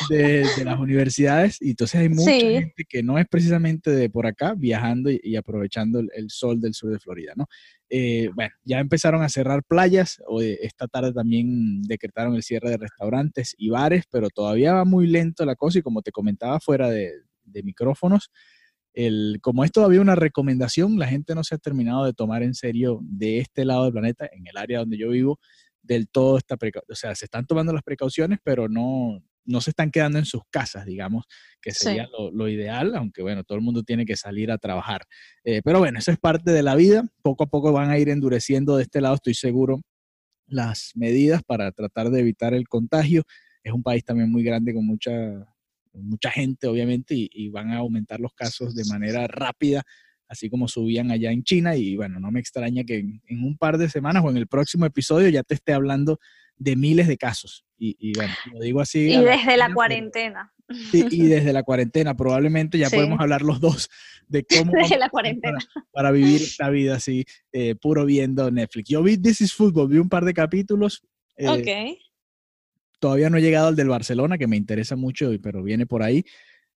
de, 0.09 0.65
las 0.65 0.79
universidades. 0.79 1.61
Y 1.61 1.71
entonces 1.71 2.01
hay 2.01 2.09
mucha 2.09 2.31
gente 2.31 2.85
que 2.89 3.03
no 3.03 3.19
es 3.19 3.27
precisamente 3.29 3.91
de 3.91 4.11
por 4.11 4.27
acá 4.27 4.55
viajando 4.57 5.11
y, 5.11 5.37
aprovechando 5.37 6.01
el, 6.01 6.31
sol 6.31 6.61
del 6.61 6.75
sur 6.75 6.91
de 6.91 6.99
Florida, 6.99 7.33
¿no? 7.37 7.47
Eh, 7.89 8.31
bueno, 8.35 8.55
ya 8.65 8.81
empezaron 8.81 9.23
a 9.23 9.29
cerrar 9.29 9.63
playas. 9.65 10.23
Esta 10.61 10.89
tarde 10.89 11.13
también 11.13 11.83
decretaron 11.83 12.35
el 12.35 12.43
cierre 12.43 12.71
de 12.71 12.79
restaurantes 12.79 13.55
y 13.59 13.69
bares, 13.69 14.05
pero 14.11 14.31
todavía 14.31 14.73
va 14.73 14.85
muy 14.85 15.07
lento 15.07 15.45
la 15.45 15.57
cosa 15.57 15.79
y 15.79 15.83
como 15.83 16.03
te 16.03 16.13
comentaba 16.13 16.59
fuera 16.59 16.89
de, 16.89 17.13
de 17.45 17.63
micrófonos, 17.63 18.31
el, 18.95 19.39
como 19.41 19.65
es 19.65 19.73
todavía 19.73 20.01
una 20.01 20.15
recomendación, 20.15 20.99
la 20.99 21.09
gente 21.09 21.35
no 21.35 21.45
se 21.45 21.55
ha 21.55 21.59
terminado 21.59 22.05
de 22.05 22.13
tomar 22.13 22.43
en 22.43 22.55
serio 22.55 23.01
de 23.03 23.39
este 23.39 23.65
lado 23.65 23.85
del 23.85 23.93
planeta, 23.93 24.29
en 24.33 24.47
el 24.47 24.57
área 24.57 24.81
donde 24.81 24.99
yo 24.99 25.11
vivo, 25.11 25.39
del 25.83 26.09
todo 26.09 26.39
esta 26.39 26.57
precaución. 26.57 26.93
O 26.93 26.97
sea, 26.97 27.15
se 27.15 27.25
están 27.25 27.47
tomando 27.47 27.73
las 27.73 27.83
precauciones, 27.83 28.39
pero 28.43 28.69
no, 28.69 29.23
no 29.45 29.61
se 29.61 29.71
están 29.71 29.91
quedando 29.91 30.19
en 30.19 30.25
sus 30.25 30.43
casas, 30.51 30.87
digamos, 30.87 31.25
que 31.61 31.73
sería 31.73 32.09
lo, 32.33 32.49
ideal, 32.49 32.95
aunque 32.95 33.23
bueno, 33.23 33.45
todo 33.45 33.57
el 33.57 33.65
mundo 33.65 33.83
tiene 33.83 34.07
que 34.07 34.17
salir 34.17 34.51
a 34.51 34.59
trabajar. 34.59 35.03
Eh, 35.45 35.63
pero 35.65 35.79
bueno, 35.79 35.99
eso 35.99 36.11
es 36.11 36.19
parte 36.19 36.53
de 36.53 36.63
la 36.63 36.75
vida. 36.75 37.05
Poco 37.23 37.45
a 37.45 37.47
poco 37.49 37.73
van 37.73 37.91
a 37.91 37.99
ir 37.99 38.09
endureciendo 38.09 38.77
de 38.77 38.85
este 38.85 39.01
lado, 39.01 39.17
estoy 39.17 39.35
seguro, 39.35 39.81
las 40.47 40.93
medidas 40.95 41.43
para 41.43 41.73
tratar 41.73 42.11
de 42.11 42.21
evitar 42.21 42.55
el 42.55 42.69
contagio. 42.69 43.25
Es 43.65 43.73
un 43.73 43.83
país 43.83 44.05
también 44.05 44.31
muy 44.31 44.43
grande 44.43 44.75
con 44.75 44.87
mucha 44.87 45.52
mucha 45.95 46.31
gente, 46.31 46.67
obviamente, 46.67 47.15
y, 47.17 47.49
van 47.49 47.71
a 47.71 47.79
aumentar 47.79 48.21
los 48.21 48.33
casos 48.35 48.75
de 48.75 48.85
manera 48.87 49.27
rápida, 49.27 49.83
así 50.29 50.49
como 50.49 50.69
subían 50.69 51.11
allá 51.11 51.31
en 51.31 51.43
China. 51.45 51.77
Y 51.77 51.97
bueno, 51.97 52.21
no 52.21 52.31
me 52.31 52.41
extraña 52.41 52.85
que 52.85 52.99
en, 52.99 53.45
un 53.45 53.57
par 53.57 53.79
de 53.79 53.89
semanas 53.89 54.23
o 54.25 54.31
en 54.31 54.37
el 54.37 54.47
próximo 54.47 54.87
episodio 54.87 55.29
ya 55.29 55.43
te 55.43 55.55
esté 55.55 55.73
hablando 55.73 56.19
de 56.57 56.77
miles 56.77 57.09
de 57.09 57.17
casos. 57.17 57.65
Y, 57.79 58.13
bueno, 58.15 58.33
lo 58.53 58.61
digo 58.61 58.81
así. 58.81 59.13
Y 59.13 59.17
desde 59.17 59.57
la, 59.57 59.75
cuarentena. 59.75 60.53
y 60.93 61.27
desde 61.27 61.53
la 61.53 61.65
cuarentena, 61.65 62.17
probablemente 62.17 62.79
ya 62.79 62.89
podemos 62.89 63.19
hablar 63.19 63.43
los 63.43 63.61
dos 63.61 63.91
de 64.29 64.45
cómo 64.59 64.73
desde 64.73 64.99
la 64.99 65.11
cuarentena. 65.11 65.59
Para, 65.91 66.13
vivir 66.13 66.43
esta 66.43 66.71
vida 66.71 66.95
así, 66.95 67.25
eh, 67.53 67.75
puro 67.75 68.07
viendo 68.07 68.53
Netflix. 68.53 68.89
Yo 68.89 69.03
vi 69.03 69.19
This 69.19 69.41
is 69.41 69.53
Football, 69.53 69.89
vi 69.89 69.99
un 69.99 70.09
par 70.09 70.25
de 70.25 70.33
capítulos. 70.33 71.03
Eh, 71.37 71.49
ok. 71.49 71.99
Todavía 73.03 73.31
no 73.31 73.37
he 73.37 73.43
llegado 73.43 73.67
al 73.67 73.75
del 73.75 73.89
Barcelona, 73.89 74.39
que 74.39 74.47
me 74.47 74.57
interesa 74.57 74.95
mucho, 74.95 75.29
pero 75.43 75.61
viene 75.65 75.87
por 75.87 76.05
ahí. 76.05 76.25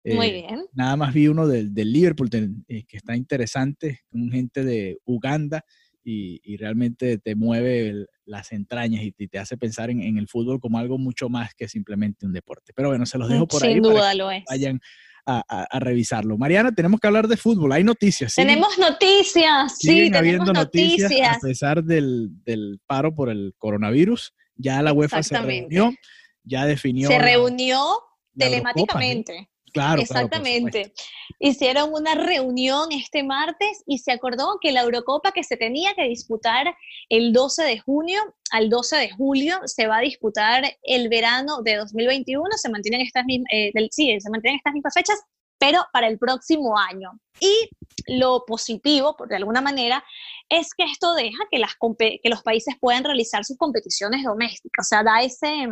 Muy 0.05 0.29
eh, 0.29 0.33
bien. 0.33 0.67
Nada 0.73 0.95
más 0.95 1.13
vi 1.13 1.27
uno 1.27 1.49
del, 1.49 1.75
del 1.75 1.93
Liverpool, 1.93 2.31
que 2.31 2.85
está 2.93 3.17
interesante, 3.17 4.03
con 4.09 4.31
gente 4.31 4.63
de 4.63 5.01
Uganda 5.05 5.65
y, 6.05 6.57
realmente 6.59 7.19
te 7.19 7.35
mueve 7.35 8.07
las 8.25 8.53
entrañas 8.53 9.03
y, 9.03 9.11
te 9.13 9.37
hace 9.41 9.57
pensar 9.57 9.91
en, 9.91 10.17
el 10.17 10.29
fútbol 10.29 10.61
como 10.61 10.79
algo 10.79 10.97
mucho 10.97 11.29
más 11.29 11.55
que 11.57 11.67
simplemente 11.67 12.25
un 12.25 12.33
deporte. 12.33 12.73
Pero 12.73 12.91
bueno, 12.91 13.05
se 13.05 13.19
los 13.19 13.29
dejo 13.29 13.49
por 13.49 13.65
ahí. 13.65 13.75
Sin 13.75 13.83
duda 13.83 14.15
lo 14.15 14.31
es. 14.31 14.45
Vayan 14.49 14.81
a, 15.27 15.79
revisarlo. 15.81 16.39
Mariana, 16.39 16.73
tenemos 16.73 17.01
que 17.01 17.07
hablar 17.07 17.27
de 17.27 17.37
fútbol. 17.37 17.73
Hay 17.73 17.83
noticias. 17.83 18.35
Tenemos 18.35 18.79
noticias, 18.79 19.77
sí, 19.77 20.09
tenemos 20.11 20.53
noticias, 20.53 21.37
A 21.37 21.41
pesar 21.41 21.83
del, 21.83 22.31
paro 22.87 23.13
por 23.13 23.29
el 23.29 23.55
coronavirus, 23.59 24.33
ya 24.57 24.83
la 24.83 24.93
UEFA 24.93 25.23
se 25.23 25.39
reunió, 25.39 25.93
ya 26.45 26.67
definió. 26.67 27.09
Se 27.09 27.19
reunió 27.19 28.01
telemáticamente. 28.37 29.49
Claro, 29.73 30.03
Exactamente. 30.03 30.93
Hicieron 31.39 31.95
una 31.95 32.15
reunión 32.15 32.93
este 32.93 33.23
martes 33.23 33.83
y 33.87 33.99
se 33.99 34.13
acordó 34.13 34.59
que 34.61 34.71
la 34.71 34.83
Eurocopa 34.83 35.33
que 35.33 35.43
se 35.43 35.57
tenía 35.57 35.95
que 35.95 36.09
disputar 36.09 36.75
el 37.09 37.33
12 37.33 37.63
de 37.63 37.79
junio 37.79 38.21
al 38.51 38.69
12 38.69 38.97
de 38.97 39.11
julio 39.11 39.61
se 39.65 39.87
va 39.87 39.99
a 39.99 40.03
disputar 40.03 40.63
el 40.83 41.09
verano 41.09 41.63
de 41.63 41.77
2021. 41.77 42.45
Se 42.57 42.69
mantienen 42.69 43.01
estas 43.01 43.25
mismas, 43.25 43.49
eh, 43.51 43.73
sí, 43.91 44.21
se 44.21 44.31
mantienen 44.31 44.59
estas 44.59 44.75
mismas 44.75 44.93
fechas, 44.93 45.19
pero 45.59 45.85
para 45.93 46.07
el 46.09 46.19
próximo 46.19 46.79
año. 46.79 47.13
Y 47.41 47.71
lo 48.07 48.45
positivo, 48.47 49.17
por 49.17 49.29
de 49.29 49.37
alguna 49.37 49.63
manera, 49.63 50.05
es 50.53 50.75
que 50.75 50.85
esto 50.85 51.15
deja 51.15 51.39
que, 51.51 51.59
las, 51.59 51.77
que 51.99 52.29
los 52.29 52.43
países 52.43 52.75
puedan 52.79 53.05
realizar 53.05 53.43
sus 53.45 53.57
competiciones 53.57 54.23
domésticas, 54.23 54.87
o 54.87 54.89
sea, 54.89 55.03
da 55.03 55.23
ese 55.23 55.67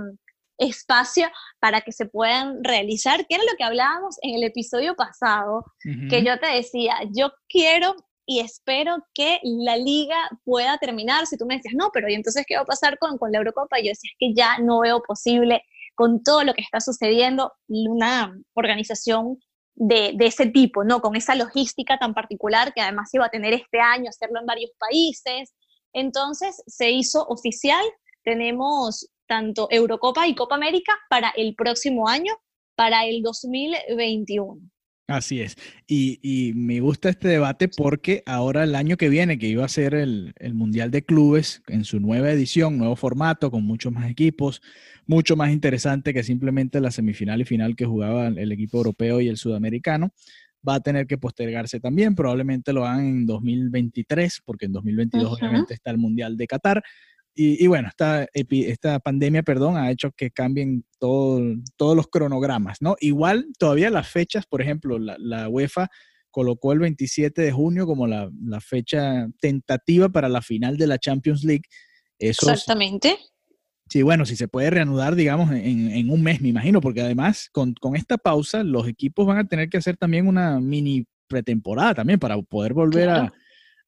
espacio 0.56 1.28
para 1.58 1.82
que 1.82 1.92
se 1.92 2.06
puedan 2.06 2.64
realizar, 2.64 3.26
que 3.26 3.34
era 3.34 3.44
lo 3.44 3.56
que 3.58 3.64
hablábamos 3.64 4.16
en 4.22 4.36
el 4.36 4.44
episodio 4.44 4.94
pasado, 4.94 5.64
que 6.08 6.24
yo 6.24 6.38
te 6.38 6.46
decía, 6.46 6.96
yo 7.14 7.30
quiero 7.48 7.94
y 8.26 8.40
espero 8.40 9.04
que 9.12 9.40
la 9.42 9.76
liga 9.76 10.16
pueda 10.44 10.78
terminar. 10.78 11.26
Si 11.26 11.36
tú 11.36 11.46
me 11.46 11.56
decías, 11.56 11.74
no, 11.76 11.90
pero 11.92 12.08
¿y 12.08 12.14
entonces 12.14 12.44
qué 12.46 12.56
va 12.56 12.62
a 12.62 12.66
pasar 12.66 12.98
con, 12.98 13.18
con 13.18 13.32
la 13.32 13.38
Eurocopa? 13.38 13.78
Yo 13.78 13.88
decía, 13.88 14.10
es 14.12 14.16
que 14.18 14.34
ya 14.34 14.58
no 14.58 14.80
veo 14.80 15.02
posible 15.02 15.62
con 15.94 16.22
todo 16.22 16.44
lo 16.44 16.54
que 16.54 16.62
está 16.62 16.80
sucediendo 16.80 17.52
una 17.68 18.34
organización 18.54 19.38
de, 19.80 20.14
ese 20.20 20.46
tipo, 20.46 20.84
¿no? 20.84 21.00
Con 21.00 21.16
esa 21.16 21.34
logística 21.34 21.98
tan 21.98 22.12
particular 22.12 22.74
que 22.74 22.82
además 22.82 23.12
iba 23.14 23.24
a 23.24 23.30
tener 23.30 23.54
este 23.54 23.80
año, 23.80 24.10
hacerlo 24.10 24.38
en 24.38 24.46
varios 24.46 24.70
países. 24.78 25.54
Entonces 25.94 26.62
se 26.66 26.90
hizo 26.90 27.26
oficial, 27.26 27.84
tenemos 28.22 29.08
tanto 29.26 29.68
Eurocopa 29.70 30.28
y 30.28 30.34
Copa 30.34 30.56
América 30.56 30.92
para 31.08 31.30
el 31.30 31.54
próximo 31.54 32.08
año, 32.08 32.34
para 32.74 33.06
el 33.06 33.22
2021. 33.22 34.60
Así 35.10 35.40
es. 35.40 35.56
Y, 35.88 36.52
me 36.54 36.78
gusta 36.78 37.08
este 37.08 37.26
debate 37.26 37.68
porque 37.68 38.22
ahora 38.26 38.62
el 38.62 38.76
año 38.76 38.96
que 38.96 39.08
viene, 39.08 39.38
que 39.38 39.48
iba 39.48 39.64
a 39.64 39.68
ser 39.68 39.94
el, 39.94 40.34
Mundial 40.54 40.92
de 40.92 41.02
Clubes 41.02 41.62
en 41.66 41.84
su 41.84 41.98
nueva 41.98 42.30
edición, 42.30 42.78
nuevo 42.78 42.94
formato, 42.94 43.50
con 43.50 43.64
muchos 43.64 43.92
más 43.92 44.08
equipos, 44.08 44.62
mucho 45.06 45.34
más 45.34 45.50
interesante 45.50 46.14
que 46.14 46.22
simplemente 46.22 46.80
la 46.80 46.92
semifinal 46.92 47.40
y 47.40 47.44
final 47.44 47.74
que 47.74 47.86
jugaban 47.86 48.38
el 48.38 48.52
equipo 48.52 48.78
europeo 48.78 49.20
y 49.20 49.26
el 49.26 49.36
sudamericano, 49.36 50.12
va 50.66 50.76
a 50.76 50.80
tener 50.80 51.08
que 51.08 51.18
postergarse 51.18 51.80
también. 51.80 52.14
Probablemente 52.14 52.72
lo 52.72 52.86
hagan 52.86 53.06
en 53.06 53.26
2023, 53.26 54.42
porque 54.44 54.66
en 54.66 54.72
2022 54.72 55.32
obviamente 55.32 55.74
está 55.74 55.90
el 55.90 55.98
Mundial 55.98 56.36
de 56.36 56.46
Qatar. 56.46 56.84
Y, 57.42 57.66
bueno, 57.68 57.88
esta, 57.88 58.26
esta 58.34 58.98
pandemia, 58.98 59.42
perdón, 59.42 59.78
ha 59.78 59.90
hecho 59.90 60.10
que 60.12 60.30
cambien 60.30 60.84
todo, 60.98 61.40
todos 61.78 61.96
los 61.96 62.06
cronogramas, 62.08 62.82
¿no? 62.82 62.96
Igual 63.00 63.46
todavía 63.58 63.88
las 63.88 64.10
fechas, 64.10 64.44
por 64.44 64.60
ejemplo, 64.60 64.98
la, 64.98 65.48
UEFA 65.48 65.88
colocó 66.30 66.74
el 66.74 66.80
27 66.80 67.40
de 67.40 67.50
junio 67.50 67.86
como 67.86 68.06
la, 68.06 68.30
fecha 68.60 69.26
tentativa 69.40 70.10
para 70.10 70.28
la 70.28 70.42
final 70.42 70.76
de 70.76 70.86
la 70.86 70.98
Champions 70.98 71.42
League. 71.42 71.62
Exactamente. 72.18 73.16
Sí, 73.88 74.02
bueno, 74.02 74.26
si 74.26 74.36
se 74.36 74.46
puede 74.46 74.68
reanudar, 74.68 75.14
digamos, 75.14 75.50
en, 75.50 76.10
un 76.10 76.22
mes, 76.22 76.42
me 76.42 76.48
imagino, 76.48 76.82
porque 76.82 77.00
además 77.00 77.48
con, 77.50 77.74
esta 77.94 78.18
pausa 78.18 78.62
los 78.64 78.86
equipos 78.86 79.26
van 79.26 79.38
a 79.38 79.48
tener 79.48 79.70
que 79.70 79.78
hacer 79.78 79.96
también 79.96 80.28
una 80.28 80.60
mini 80.60 81.06
pretemporada 81.26 81.94
también 81.94 82.18
para 82.18 82.36
poder 82.42 82.74
volver 82.74 83.08
a, 83.08 83.32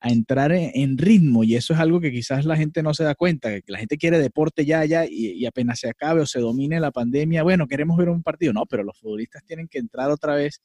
a 0.03 0.09
entrar 0.09 0.51
en, 0.51 0.99
ritmo 0.99 1.45
y 1.45 1.55
eso 1.55 1.75
es 1.75 1.79
algo 1.79 2.01
que 2.01 2.11
quizás 2.11 2.45
la 2.45 2.57
gente 2.57 2.83
no 2.83 2.93
se 2.93 3.05
da 3.05 3.15
cuenta, 3.15 3.61
que 3.61 3.71
la 3.71 3.79
gente 3.79 3.97
quiere 3.99 4.19
deporte 4.19 4.65
ya, 4.65 4.85
ya 4.85 5.07
y, 5.09 5.47
apenas 5.47 5.79
se 5.79 5.89
acabe 5.89 6.21
o 6.21 6.27
se 6.27 6.41
domine 6.41 6.81
la 6.81 6.91
pandemia, 6.91 7.45
bueno, 7.45 7.69
queremos 7.69 7.97
ver 7.97 8.09
un 8.09 8.23
partido, 8.23 8.53
no, 8.53 8.67
pero 8.67 8.83
los 8.83 8.99
futbolistas 8.99 9.45
tienen 9.45 9.69
que 9.69 9.79
entrar 9.79 10.11
otra 10.11 10.35
vez 10.35 10.61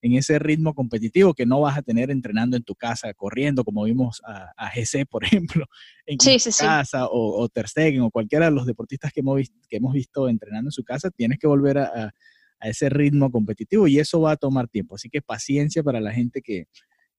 en 0.00 0.14
ese 0.14 0.38
ritmo 0.38 0.72
competitivo 0.74 1.34
que 1.34 1.44
no 1.44 1.60
vas 1.60 1.76
a 1.76 1.82
tener 1.82 2.10
entrenando 2.10 2.56
en 2.56 2.62
tu 2.62 2.74
casa, 2.74 3.12
corriendo, 3.12 3.62
como 3.62 3.84
vimos 3.84 4.22
a, 4.24 4.52
a 4.56 4.70
GC, 4.70 5.04
por 5.04 5.22
ejemplo, 5.24 5.66
en 6.06 6.16
casa, 6.58 7.06
O, 7.08 7.42
o, 7.42 7.48
Ter 7.50 7.68
Stegen, 7.68 8.00
o 8.00 8.10
cualquiera 8.10 8.46
de 8.46 8.52
los 8.52 8.64
deportistas 8.64 9.12
que 9.12 9.20
hemos, 9.20 9.36
visto, 9.36 9.58
que 9.68 9.76
hemos 9.76 9.92
visto 9.92 10.30
entrenando 10.30 10.68
en 10.68 10.72
su 10.72 10.82
casa, 10.82 11.10
tienes 11.10 11.38
que 11.38 11.46
volver 11.46 11.76
a, 11.76 12.14
a 12.58 12.68
ese 12.68 12.88
ritmo 12.88 13.30
competitivo 13.30 13.86
y 13.86 13.98
eso 13.98 14.20
va 14.22 14.32
a 14.32 14.36
tomar 14.36 14.66
tiempo. 14.68 14.94
Así 14.94 15.10
que 15.10 15.20
paciencia 15.20 15.82
para 15.82 16.00
la 16.00 16.12
gente 16.12 16.40
que, 16.40 16.68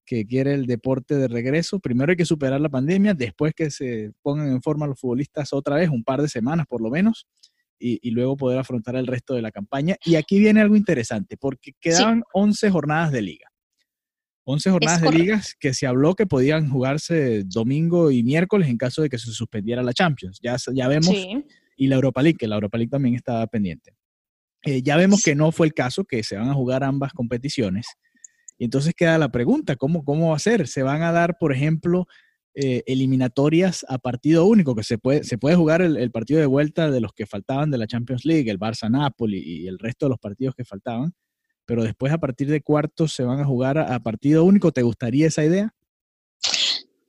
que 0.09 0.25
quiere 0.25 0.55
el 0.55 0.65
deporte 0.65 1.17
de 1.17 1.27
regreso. 1.27 1.79
Primero 1.79 2.09
hay 2.09 2.17
que 2.17 2.25
superar 2.25 2.59
la 2.59 2.69
pandemia, 2.69 3.13
después 3.13 3.53
que 3.53 3.69
se 3.69 4.11
pongan 4.23 4.47
en 4.47 4.59
forma 4.59 4.87
los 4.87 4.99
futbolistas 4.99 5.53
otra 5.53 5.75
vez, 5.75 5.87
un 5.89 6.03
par 6.03 6.19
de 6.19 6.27
semanas 6.27 6.65
por 6.67 6.81
lo 6.81 6.89
menos, 6.89 7.27
y, 7.77 8.09
luego 8.09 8.35
poder 8.35 8.57
afrontar 8.57 8.95
el 8.95 9.05
resto 9.05 9.35
de 9.35 9.43
la 9.43 9.51
campaña. 9.51 9.97
Y 10.03 10.15
aquí 10.15 10.39
viene 10.39 10.61
algo 10.61 10.75
interesante, 10.75 11.37
porque 11.37 11.73
quedaban 11.79 12.23
11 12.33 12.71
jornadas 12.71 13.11
de 13.11 13.21
liga. 13.21 13.49
11 14.45 14.71
jornadas 14.71 15.01
de 15.03 15.11
ligas 15.11 15.55
que 15.59 15.75
se 15.75 15.85
habló 15.85 16.15
que 16.15 16.25
podían 16.25 16.71
jugarse 16.71 17.43
domingo 17.43 18.09
y 18.09 18.23
miércoles 18.23 18.67
en 18.67 18.77
caso 18.77 19.03
de 19.03 19.09
que 19.09 19.19
se 19.19 19.31
suspendiera 19.31 19.83
la 19.83 19.93
Champions. 19.93 20.39
Ya, 20.41 20.57
ya 20.73 20.87
vemos, 20.87 21.15
y 21.77 21.87
la 21.87 21.95
Europa 21.95 22.23
League, 22.23 22.37
que 22.39 22.47
la 22.47 22.55
Europa 22.55 22.79
League 22.79 22.89
también 22.89 23.13
estaba 23.13 23.45
pendiente. 23.45 23.93
Eh, 24.63 24.81
ya 24.81 24.97
vemos 24.97 25.21
que 25.21 25.35
no 25.35 25.51
fue 25.51 25.67
el 25.67 25.75
caso, 25.75 26.03
que 26.03 26.23
se 26.23 26.35
van 26.35 26.49
a 26.49 26.55
jugar 26.55 26.83
ambas 26.83 27.13
competiciones. 27.13 27.85
Y 28.59 28.65
entonces 28.65 28.93
queda 28.93 29.17
la 29.17 29.31
pregunta, 29.31 29.77
¿cómo, 29.77 30.03
cómo 30.03 30.29
va 30.29 30.35
a 30.35 30.39
ser? 30.39 30.67
¿Se 30.67 30.83
van 30.83 31.01
a 31.01 31.11
dar, 31.11 31.37
por 31.39 31.53
ejemplo, 31.53 32.05
eh, 32.53 32.83
eliminatorias 32.87 33.85
a 33.87 33.99
partido 33.99 34.45
único, 34.45 34.75
que 34.75 34.83
se 34.83 34.97
puede, 34.97 35.23
se 35.23 35.37
puede 35.37 35.55
jugar 35.55 35.81
el, 35.81 36.11
partido 36.11 36.41
de 36.41 36.45
vuelta 36.45 36.91
de 36.91 36.99
los 36.99 37.13
que 37.13 37.25
faltaban 37.25 37.71
de 37.71 37.77
la 37.77 37.87
Champions 37.87 38.25
League, 38.25 38.51
el 38.51 38.59
Barça-Napoli 38.59 39.41
y 39.41 39.67
el 39.67 39.79
resto 39.79 40.07
de 40.07 40.09
los 40.09 40.19
partidos 40.19 40.55
que 40.55 40.65
faltaban, 40.65 41.13
pero 41.65 41.83
después 41.83 42.11
a 42.11 42.17
partir 42.17 42.49
de 42.49 42.61
cuartos 42.61 43.13
se 43.13 43.23
van 43.23 43.39
a 43.39 43.45
jugar 43.45 43.77
a 43.77 43.97
partido 44.01 44.43
único. 44.43 44.73
¿Te 44.73 44.81
gustaría 44.81 45.27
esa 45.27 45.45
idea? 45.45 45.73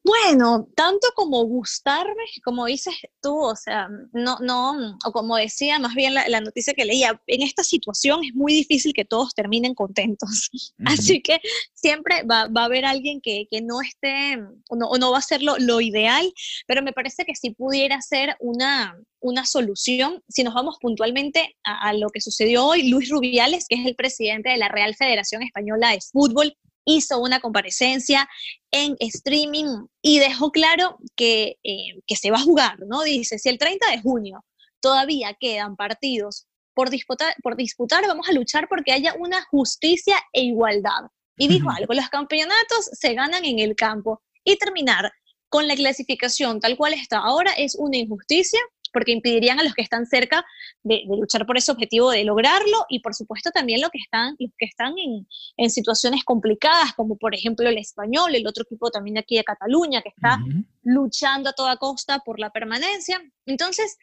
Bueno, 0.03 0.67
tanto 0.75 1.09
como 1.15 1.45
gustarme, 1.45 2.25
como 2.43 2.65
dices 2.65 2.95
tú, 3.21 3.37
o 3.39 3.55
sea, 3.55 3.89
no, 4.13 4.39
no, 4.41 4.97
o 5.05 5.13
como 5.13 5.37
decía 5.37 5.79
más 5.79 5.95
bien 5.95 6.15
la, 6.15 6.41
noticia 6.41 6.73
que 6.73 6.87
leía, 6.87 7.21
en 7.27 7.43
esta 7.43 7.63
situación 7.63 8.25
es 8.25 8.35
muy 8.35 8.55
difícil 8.55 8.95
que 8.95 9.05
todos 9.05 9.35
terminen 9.35 9.75
contentos. 9.75 10.51
Así 10.87 11.21
que 11.21 11.41
siempre 11.75 12.23
va, 12.23 12.49
a 12.55 12.65
haber 12.65 12.87
alguien 12.87 13.21
que, 13.21 13.47
no 13.63 13.83
esté, 13.83 14.39
o 14.71 14.77
no, 14.77 14.91
no 14.99 15.13
va 15.13 15.19
a 15.19 15.23
ser 15.23 15.43
lo, 15.43 15.81
ideal, 15.81 16.33
pero 16.67 16.83
me 16.83 16.93
parece 16.93 17.25
que 17.27 17.35
sí 17.35 17.51
pudiera 17.51 18.01
ser 18.01 18.37
una, 18.41 18.99
una 19.21 19.45
solución. 19.45 20.23
Si 20.29 20.43
nos 20.43 20.55
vamos 20.55 20.79
puntualmente 20.81 21.57
a, 21.63 21.89
a 21.89 21.93
lo 21.93 22.09
que 22.09 22.23
sucedió 22.23 22.65
hoy, 22.65 22.89
Luis 22.89 23.11
Rubiales, 23.11 23.67
que 23.69 23.77
es 23.77 23.87
el 23.87 23.97
presidente 23.97 24.49
de 24.49 24.57
la 24.57 24.69
Real 24.69 24.95
Federación 24.95 25.43
Española 25.43 25.91
de 25.91 26.01
Fútbol, 26.01 26.57
hizo 26.97 27.21
una 27.21 27.41
comparecencia 27.41 28.29
en 28.71 28.97
streaming 28.99 29.87
y 30.03 30.19
dejó 30.19 30.51
claro 30.51 30.99
que, 31.17 31.59
eh, 31.63 32.01
que, 32.07 32.17
se 32.17 32.31
va 32.31 32.39
a 32.39 32.43
jugar, 32.43 32.79
¿no? 32.87 33.03
Dice, 33.03 33.39
si 33.39 33.49
el 33.49 33.59
30 33.59 33.91
de 33.91 34.01
junio 34.01 34.45
todavía 34.81 35.37
quedan 35.39 35.77
partidos 35.77 36.47
por 36.75 36.91
disputar, 36.91 37.35
por 37.43 37.57
disputar, 37.57 38.07
vamos 38.07 38.29
a 38.29 38.33
luchar 38.33 38.69
porque 38.69 38.93
haya 38.93 39.15
una 39.19 39.45
justicia 39.51 40.17
e 40.33 40.43
igualdad. 40.43 41.11
Y 41.37 41.49
dijo 41.49 41.71
algo, 41.71 41.95
los 41.95 42.09
campeonatos 42.09 42.91
se 42.93 43.15
ganan 43.15 43.45
en 43.45 43.59
el 43.59 43.75
campo 43.75 44.23
y 44.45 44.57
terminar 44.57 45.11
con 45.49 45.67
la 45.67 45.75
clasificación 45.75 46.61
tal 46.61 46.77
cual 46.77 46.95
está 46.95 47.19
ahora 47.19 47.53
es 47.53 47.75
una 47.75 47.97
injusticia, 47.97 48.61
porque 48.93 49.13
impedirían 49.13 49.61
a 49.61 49.63
los 49.63 49.75
que 49.75 49.83
están 49.83 50.07
cerca 50.07 50.45
de, 50.83 51.03
luchar 51.07 51.47
por 51.47 51.57
ese 51.57 51.73
objetivo 51.73 52.11
de 52.11 52.25
lograrlo 52.25 52.87
y 52.89 53.01
por 53.01 53.15
supuesto 53.15 53.51
también 53.51 53.81
los 53.81 53.91
que 53.91 53.99
están, 53.99 54.37
los 54.39 54.53
que 54.59 54.67
están 54.67 54.95
en, 54.99 55.71
situaciones 55.71 56.25
complicadas, 56.25 56.95
como 56.95 57.17
por 57.17 57.35
ejemplo 57.35 57.69
el 57.69 57.79
español, 57.79 58.35
el 58.35 58.47
otro 58.47 58.65
equipo 58.65 58.91
también 58.91 59.15
de 59.15 59.21
aquí 59.21 59.37
de 59.37 59.45
Cataluña, 59.45 60.03
que 60.03 60.09
está 60.09 60.39
luchando 60.83 61.51
a 61.51 61.53
toda 61.53 61.77
costa 61.77 62.21
por 62.21 62.41
la 62.41 62.51
permanencia. 62.51 63.23
Entonces, 63.47 63.97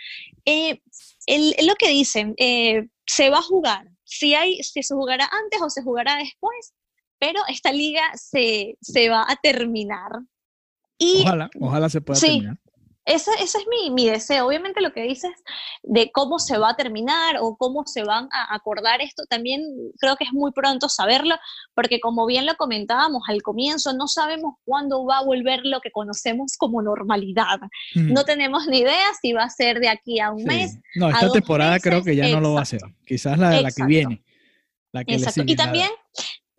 eh, 0.45 0.81
lo 1.63 1.75
que 1.75 1.89
dicen, 1.89 2.33
eh, 2.37 2.87
se 3.05 3.29
va 3.29 3.39
a 3.39 3.41
jugar, 3.41 3.87
si, 4.03 4.33
hay, 4.33 4.61
si 4.63 4.83
se 4.83 4.93
jugará 4.93 5.29
antes 5.31 5.61
o 5.61 5.69
se 5.69 5.83
jugará 5.83 6.17
después, 6.17 6.73
pero 7.19 7.41
esta 7.49 7.71
liga 7.71 8.03
se, 8.15 8.77
se 8.81 9.09
va 9.09 9.25
a 9.27 9.35
terminar. 9.37 10.11
Y, 10.97 11.21
ojalá, 11.21 11.49
ojalá 11.59 11.89
se 11.89 12.01
pueda 12.01 12.19
terminar. 12.19 12.57
Ese, 13.07 13.31
ese 13.39 13.59
es 13.59 13.65
mi, 13.67 13.89
mi, 13.89 14.09
deseo. 14.09 14.47
Obviamente 14.47 14.81
lo 14.81 14.91
que 14.91 15.01
dices 15.01 15.31
de 15.81 16.11
cómo 16.11 16.39
se 16.39 16.57
va 16.57 16.71
a 16.71 16.75
terminar 16.75 17.37
o 17.39 17.55
cómo 17.55 17.83
se 17.85 18.03
van 18.03 18.27
a 18.33 18.53
acordar 18.53 18.99
esto, 18.99 19.23
también 19.29 19.61
creo 19.97 20.17
que 20.17 20.25
es 20.25 20.33
muy 20.33 20.51
pronto 20.51 20.89
saberlo, 20.89 21.35
porque 21.73 22.01
como 22.01 22.25
bien 22.25 22.45
lo 22.45 22.55
comentábamos 22.55 23.23
al 23.29 23.41
comienzo, 23.41 23.93
no 23.93 24.07
sabemos 24.07 24.55
cuándo 24.65 25.05
va 25.05 25.19
a 25.19 25.23
volver 25.23 25.61
lo 25.63 25.79
que 25.79 25.89
conocemos 25.89 26.57
como 26.57 26.81
normalidad. 26.81 27.59
Mm. 27.95 28.11
No 28.11 28.25
tenemos 28.25 28.67
ni 28.67 28.79
idea 28.79 29.07
si 29.21 29.31
va 29.31 29.43
a 29.43 29.49
ser 29.49 29.79
de 29.79 29.87
aquí 29.87 30.19
a 30.19 30.31
un 30.31 30.43
mes. 30.43 30.77
No, 30.95 31.09
esta 31.09 31.31
temporada 31.31 31.79
creo 31.79 32.03
que 32.03 32.13
ya 32.13 32.27
no 32.27 32.41
lo 32.41 32.55
va 32.55 32.63
a 32.63 32.65
ser. 32.65 32.81
Quizás 33.05 33.39
la, 33.39 33.61
la 33.61 33.71
que 33.71 33.85
viene. 33.85 34.21
La 34.91 35.05
que 35.05 35.13
exacto. 35.15 35.43
y 35.45 35.55
también... 35.55 35.89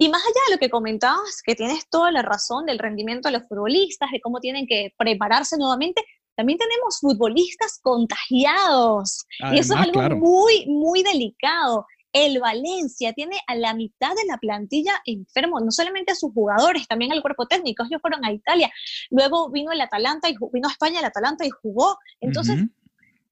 Y 0.00 0.08
más 0.10 0.22
allá 0.22 0.40
de 0.46 0.54
lo 0.54 0.58
que 0.60 0.70
comentabas, 0.70 1.42
que 1.44 1.56
tienes 1.56 1.88
toda 1.90 2.12
la 2.12 2.22
razón 2.22 2.66
del 2.66 2.78
rendimiento 2.78 3.28
de 3.28 3.36
los 3.36 3.48
futbolistas, 3.48 4.08
de 4.12 4.20
cómo 4.20 4.38
tienen 4.38 4.64
que 4.68 4.94
prepararse 4.96 5.56
nuevamente, 5.58 6.04
también 6.38 6.56
tenemos 6.56 7.00
futbolistas 7.00 7.80
contagiados. 7.82 9.26
y 9.52 9.58
eso 9.58 9.74
es 9.74 9.80
algo 9.80 10.16
muy, 10.16 10.66
muy 10.68 11.02
delicado. 11.02 11.84
El 12.12 12.38
Valencia 12.38 13.12
tiene 13.12 13.40
a 13.48 13.56
la 13.56 13.74
mitad 13.74 14.10
de 14.10 14.24
la 14.24 14.38
plantilla 14.38 14.92
enfermo, 15.04 15.58
no 15.58 15.72
solamente 15.72 16.12
a 16.12 16.14
sus 16.14 16.32
jugadores, 16.32 16.86
también 16.86 17.10
al 17.10 17.22
cuerpo 17.22 17.46
técnico. 17.46 17.84
Ellos 17.84 18.00
fueron 18.00 18.24
a 18.24 18.30
Italia, 18.32 18.70
luego 19.10 19.50
vino 19.50 19.72
el 19.72 19.80
Atalanta 19.80 20.28
y 20.28 20.36
vino 20.52 20.68
a 20.68 20.70
España 20.70 21.00
el 21.00 21.06
Atalanta 21.06 21.44
y 21.44 21.50
jugó. 21.50 21.98
Entonces, 22.20 22.60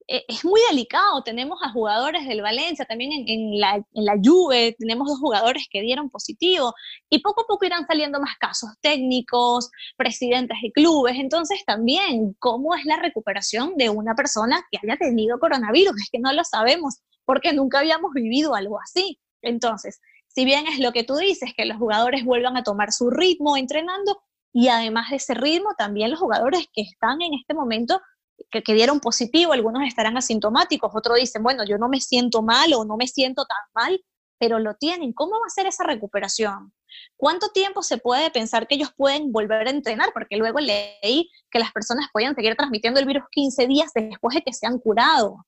es 0.06 0.44
muy 0.44 0.60
delicado. 0.70 1.22
Tenemos 1.22 1.60
a 1.62 1.70
jugadores 1.70 2.26
del 2.26 2.42
Valencia, 2.42 2.84
también 2.84 3.10
en, 3.26 3.58
la, 3.58 3.76
en, 3.76 4.04
la, 4.04 4.14
Juve, 4.22 4.76
tenemos 4.78 5.08
dos 5.08 5.18
jugadores 5.18 5.66
que 5.70 5.82
dieron 5.82 6.10
positivo 6.10 6.74
y 7.10 7.20
poco 7.20 7.42
a 7.42 7.46
poco 7.46 7.64
irán 7.64 7.86
saliendo 7.86 8.20
más 8.20 8.36
casos 8.38 8.70
técnicos, 8.80 9.70
presidentes 9.96 10.56
de 10.62 10.72
clubes. 10.72 11.16
Entonces 11.18 11.62
también, 11.66 12.34
¿cómo 12.38 12.74
es 12.74 12.84
la 12.84 12.96
recuperación 12.96 13.76
de 13.76 13.90
una 13.90 14.14
persona 14.14 14.64
que 14.70 14.78
haya 14.82 14.96
tenido 14.96 15.38
coronavirus? 15.38 15.96
Es 15.96 16.08
que 16.10 16.18
no 16.18 16.32
lo 16.32 16.44
sabemos 16.44 17.00
porque 17.24 17.52
nunca 17.52 17.80
habíamos 17.80 18.12
vivido 18.14 18.54
algo 18.54 18.78
así. 18.80 19.18
Entonces, 19.42 20.00
si 20.28 20.44
bien 20.44 20.66
es 20.66 20.78
lo 20.78 20.92
que 20.92 21.04
tú 21.04 21.16
dices, 21.16 21.52
que 21.56 21.64
los 21.64 21.78
jugadores 21.78 22.24
vuelvan 22.24 22.56
a 22.56 22.62
tomar 22.62 22.92
su 22.92 23.10
ritmo 23.10 23.56
entrenando, 23.56 24.18
y 24.52 24.68
además 24.68 25.10
de 25.10 25.16
ese 25.16 25.34
ritmo, 25.34 25.74
también 25.76 26.10
los 26.10 26.18
jugadores 26.18 26.66
que 26.72 26.80
están 26.80 27.20
en 27.20 27.34
este 27.34 27.52
momento 27.52 28.00
que, 28.50 28.74
dieron 28.74 29.00
positivo, 29.00 29.52
algunos 29.52 29.86
estarán 29.86 30.16
asintomáticos, 30.16 30.92
otros 30.94 31.18
dicen, 31.18 31.42
bueno, 31.42 31.64
yo 31.64 31.78
no 31.78 31.88
me 31.88 32.00
siento 32.00 32.42
mal 32.42 32.72
o 32.74 32.84
no 32.84 32.96
me 32.96 33.06
siento 33.06 33.44
tan 33.46 33.58
mal, 33.74 34.00
pero 34.38 34.58
lo 34.58 34.74
tienen. 34.74 35.12
¿Cómo 35.12 35.32
va 35.32 35.46
a 35.46 35.50
ser 35.50 35.66
esa 35.66 35.84
recuperación? 35.84 36.72
¿Cuánto 37.16 37.48
tiempo 37.50 37.82
se 37.82 37.98
puede 37.98 38.30
pensar 38.30 38.66
que 38.66 38.74
ellos 38.74 38.90
pueden 38.96 39.32
volver 39.32 39.66
a 39.66 39.70
entrenar? 39.70 40.10
Porque 40.12 40.36
luego 40.36 40.60
leí 40.60 41.30
que 41.50 41.58
las 41.58 41.72
personas 41.72 42.08
podían 42.12 42.34
seguir 42.34 42.54
transmitiendo 42.56 43.00
el 43.00 43.06
virus 43.06 43.24
15 43.30 43.66
días 43.66 43.90
después 43.94 44.34
de 44.34 44.42
que 44.42 44.52
se 44.52 44.66
han 44.66 44.78
curado. 44.78 45.44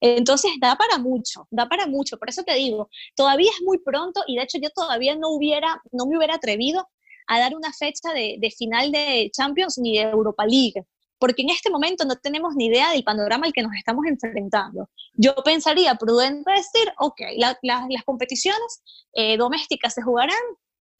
Entonces 0.00 0.52
da 0.60 0.76
para 0.76 0.98
mucho, 0.98 1.46
da 1.50 1.68
para 1.68 1.86
mucho. 1.86 2.18
Por 2.18 2.28
eso 2.28 2.42
te 2.42 2.54
digo, 2.54 2.88
todavía 3.14 3.50
es 3.50 3.62
muy 3.62 3.78
pronto 3.78 4.22
y 4.26 4.36
de 4.36 4.42
hecho 4.42 4.58
yo 4.60 4.70
todavía 4.70 5.16
no 5.16 5.30
hubiera, 5.30 5.80
no 5.92 6.06
me 6.06 6.16
hubiera 6.16 6.34
atrevido 6.34 6.88
a 7.28 7.38
dar 7.38 7.54
una 7.54 7.72
fecha 7.72 8.12
de 8.12 8.54
final 8.56 8.90
de 8.90 9.30
Champions 9.32 9.78
ni 9.78 9.96
de 9.96 10.02
Europa 10.02 10.44
League 10.44 10.84
porque 11.22 11.42
en 11.42 11.50
este 11.50 11.70
momento 11.70 12.04
no 12.04 12.16
tenemos 12.16 12.56
ni 12.56 12.66
idea 12.66 12.90
del 12.90 13.04
panorama 13.04 13.46
al 13.46 13.52
que 13.52 13.62
nos 13.62 13.72
estamos 13.76 14.04
enfrentando. 14.06 14.90
Yo 15.14 15.36
pensaría 15.44 15.94
prudente 15.94 16.50
decir, 16.50 16.92
ok, 16.98 17.20
las 17.36 18.04
competiciones 18.04 18.82
eh, 19.12 19.36
domésticas 19.36 19.94
se 19.94 20.02
jugarán 20.02 20.42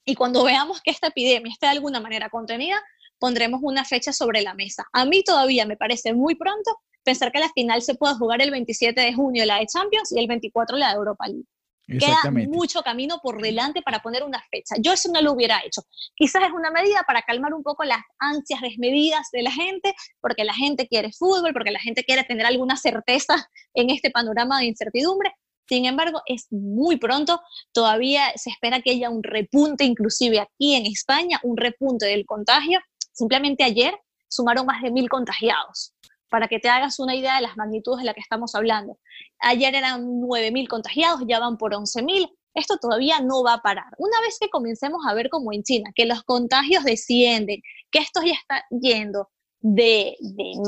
y 0.05 0.14
cuando 0.14 0.44
veamos 0.44 0.81
que 0.81 0.92
esta 0.92 1.09
epidemia 1.09 1.53
está 1.53 1.66
de 1.66 1.73
alguna 1.73 1.99
manera 1.99 2.31
contenida, 2.31 2.81
pondremos 3.18 3.62
una 3.64 3.85
fecha 3.85 4.12
sobre 4.12 4.42
la 4.42 4.55
mesa. 4.55 4.87
A 4.92 5.07
mí 5.07 5.25
todavía 5.25 5.66
me 5.66 5.77
parece 5.77 6.14
muy 6.14 6.37
pronto 6.37 6.70
pensar 7.03 7.33
que 7.33 7.40
la 7.40 7.49
final 7.49 7.83
se 7.83 7.97
pueda 7.97 8.14
jugar 8.14 8.40
el 8.42 8.53
27 8.53 9.01
de 9.01 9.14
junio 9.14 9.44
la 9.44 9.59
de 9.59 9.66
Champions 9.66 10.12
y 10.12 10.20
el 10.20 10.29
24 10.29 10.77
la 10.77 10.90
de 10.90 10.94
Europa 10.99 11.27
League. 11.27 11.49
Queda 11.98 12.31
mucho 12.48 12.83
camino 12.83 13.20
por 13.22 13.40
delante 13.40 13.83
para 13.83 14.00
poner 14.00 14.22
una 14.22 14.42
fecha. 14.50 14.76
Yo 14.78 14.92
eso 14.92 15.11
no 15.12 15.20
lo 15.20 15.33
hubiera 15.33 15.61
hecho. 15.64 15.83
Quizás 16.14 16.44
es 16.44 16.52
una 16.52 16.70
medida 16.70 17.02
para 17.07 17.22
calmar 17.22 17.55
un 17.55 17.62
poco 17.62 17.85
las 17.85 18.00
ansias 18.18 18.61
desmedidas 18.61 19.28
de 19.33 19.42
la 19.42 19.50
gente, 19.50 19.94
porque 20.20 20.44
la 20.44 20.55
gente 20.55 20.87
quiere 20.88 21.12
fútbol, 21.12 21.52
porque 21.52 21.70
la 21.70 21.81
gente 21.81 22.05
quiere 22.05 22.24
tener 22.24 22.46
alguna 22.46 22.76
certeza 22.76 23.48
en 23.74 23.90
este 23.90 24.11
panorama 24.11 24.59
de 24.59 24.66
incertidumbre. 24.66 25.33
Sin 25.68 25.87
embargo, 25.87 26.20
es 26.26 26.46
muy 26.50 26.96
pronto, 26.96 27.40
todavía 27.72 28.33
se 28.37 28.50
espera 28.50 28.83
que 28.83 28.90
haya 28.90 29.11
un 29.11 29.22
repunte, 29.22 29.85
inclusive 29.85 30.40
aquí 30.40 30.74
en 30.74 30.87
España, 30.87 31.40
un 31.44 31.57
repunte 31.57 32.07
del 32.07 32.26
contagio. 32.26 32.81
Simplemente 33.12 33.64
ayer 33.64 33.94
sumaron 34.28 34.66
más 34.66 34.83
de 34.83 34.90
mil 34.90 35.09
contagiados 35.09 35.94
para 36.33 36.49
que 36.49 36.59
te 36.59 36.71
hagas 36.71 36.99
una 36.99 37.14
idea 37.14 37.37
de 37.37 37.42
las 37.42 37.59
magnitudes 37.59 37.99
de 37.99 38.07
la 38.07 38.14
que 38.14 38.21
estamos 38.21 38.55
hablando. 38.55 38.99
Ayer 39.38 39.75
eran 39.75 40.03
9.000 40.23 40.66
contagiados, 40.66 41.21
ya 41.29 41.38
van 41.38 41.59
por 41.59 41.75
11.000. 41.75 42.27
Esto 42.55 42.79
todavía 42.79 43.21
no 43.21 43.45
va 43.45 43.53
a 43.53 43.61
parar. 43.61 43.92
Una 43.99 44.18
vez 44.23 44.38
que 44.40 44.49
comencemos 44.49 45.03
a 45.07 45.12
ver 45.12 45.29
como 45.29 45.53
en 45.53 45.62
China, 45.62 45.90
que 45.95 46.07
los 46.07 46.23
contagios 46.23 46.85
descienden, 46.85 47.61
que 47.90 47.99
esto 47.99 48.23
ya 48.25 48.33
está 48.33 48.64
yendo 48.71 49.29
de, 49.61 50.16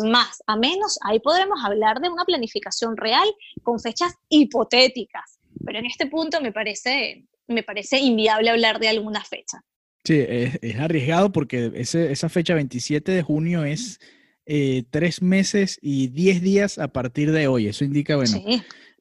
más 0.05 0.43
a 0.47 0.55
menos, 0.57 0.99
ahí 1.03 1.19
podremos 1.19 1.59
hablar 1.65 1.99
de 2.03 2.11
una 2.11 2.27
planificación 2.27 2.99
real 2.99 3.27
con 3.63 3.81
fechas 3.81 4.13
hipotéticas. 4.29 5.39
Pero 5.65 5.79
en 5.79 5.87
este 5.87 6.09
punto 6.09 6.43
me 6.43 6.53
parece, 6.53 7.25
me 7.49 7.63
parece 7.63 8.01
inviable 8.01 8.51
hablar 8.51 8.79
de 8.81 8.89
alguna 8.89 9.25
fecha. 9.25 9.65
Sí, 10.05 10.23
es, 10.29 10.79
arriesgado 10.79 11.33
porque 11.33 11.73
esa 11.75 12.29
fecha 12.29 12.53
27 12.53 13.13
de 13.13 13.23
junio 13.23 13.65
es 13.65 13.99
eh, 14.47 14.85
tres 14.91 15.23
meses 15.23 15.79
y 15.81 16.09
diez 16.09 16.43
días 16.43 16.79
a 16.79 16.89
partir 16.89 17.33
de 17.33 17.47
hoy. 17.47 17.67
Eso 17.67 17.85
indica, 17.85 18.17
bueno, 18.17 18.43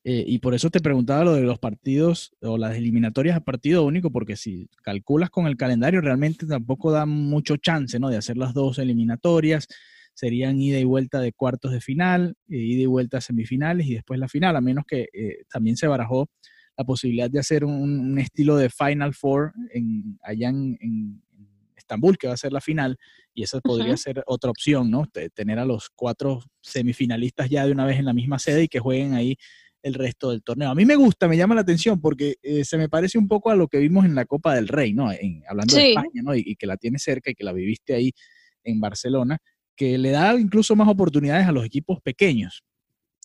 eh, 0.05 0.23
y 0.25 0.39
por 0.39 0.53
eso 0.53 0.69
te 0.69 0.79
preguntaba 0.79 1.25
lo 1.25 1.33
de 1.33 1.41
los 1.41 1.59
partidos 1.59 2.33
o 2.41 2.57
las 2.57 2.75
eliminatorias 2.77 3.35
a 3.35 3.41
partido 3.41 3.83
único, 3.83 4.09
porque 4.09 4.37
si 4.37 4.69
calculas 4.83 5.29
con 5.29 5.47
el 5.47 5.57
calendario, 5.57 5.99
realmente 6.01 6.45
tampoco 6.45 6.91
da 6.91 7.05
mucho 7.05 7.57
chance, 7.57 7.99
¿no? 7.99 8.09
De 8.09 8.17
hacer 8.17 8.37
las 8.37 8.53
dos 8.53 8.79
eliminatorias. 8.79 9.67
Serían 10.13 10.61
ida 10.61 10.79
y 10.79 10.83
vuelta 10.83 11.19
de 11.19 11.33
cuartos 11.33 11.71
de 11.71 11.81
final, 11.81 12.35
eh, 12.47 12.57
ida 12.57 12.83
y 12.83 12.85
vuelta 12.85 13.17
a 13.17 13.21
semifinales 13.21 13.87
y 13.87 13.95
después 13.95 14.19
la 14.19 14.29
final, 14.29 14.55
a 14.55 14.61
menos 14.61 14.85
que 14.87 15.07
también 15.51 15.75
se 15.75 15.87
barajó 15.87 16.29
la 16.77 16.85
posibilidad 16.85 17.29
de 17.29 17.39
hacer 17.39 17.65
un, 17.65 18.17
estilo 18.17 18.55
de 18.55 18.69
Final 18.69 19.13
Four 19.13 19.53
en, 19.73 20.17
allá 20.23 20.49
en 20.49 21.21
Estambul, 21.83 22.17
que 22.17 22.27
va 22.27 22.33
a 22.33 22.37
ser 22.37 22.51
la 22.51 22.61
final, 22.61 22.97
y 23.33 23.43
esa 23.43 23.59
podría 23.61 23.95
ser 23.97 24.23
otra 24.25 24.49
opción, 24.49 24.89
¿no? 24.89 25.05
tener 25.33 25.59
a 25.59 25.65
los 25.65 25.89
cuatro 25.95 26.43
semifinalistas 26.61 27.49
ya 27.49 27.65
de 27.65 27.71
una 27.71 27.85
vez 27.85 27.99
en 27.99 28.05
la 28.05 28.13
misma 28.13 28.39
sede 28.39 28.63
y 28.63 28.67
que 28.67 28.79
jueguen 28.79 29.13
ahí 29.13 29.37
el 29.83 29.93
resto 29.93 30.31
del 30.31 30.41
torneo. 30.41 30.69
A 30.69 30.75
mí 30.75 30.85
me 30.85 30.95
gusta, 30.95 31.27
me 31.27 31.37
llama 31.37 31.55
la 31.55 31.61
atención 31.61 31.99
porque 31.99 32.37
eh, 32.41 32.63
se 32.63 32.77
me 32.77 32.89
parece 32.89 33.17
un 33.17 33.27
poco 33.27 33.49
a 33.49 33.55
lo 33.55 33.67
que 33.67 33.79
vimos 33.79 34.05
en 34.05 34.15
la 34.15 34.25
Copa 34.25 34.55
del 34.55 34.69
Rey, 34.69 34.93
¿no? 34.93 35.09
hablando 35.47 35.75
de 35.75 35.89
España, 35.89 36.21
¿no? 36.23 36.33
Y, 36.33 36.55
que 36.55 36.65
la 36.65 36.77
tiene 36.77 36.99
cerca 36.99 37.31
y 37.31 37.35
que 37.35 37.43
la 37.43 37.51
viviste 37.51 37.93
ahí 37.93 38.11
en 38.63 38.79
Barcelona, 38.79 39.37
que 39.75 39.97
le 39.97 40.11
da 40.11 40.39
incluso 40.39 40.75
más 40.75 40.87
oportunidades 40.87 41.47
a 41.47 41.51
los 41.51 41.65
equipos 41.65 41.99
pequeños. 42.01 42.63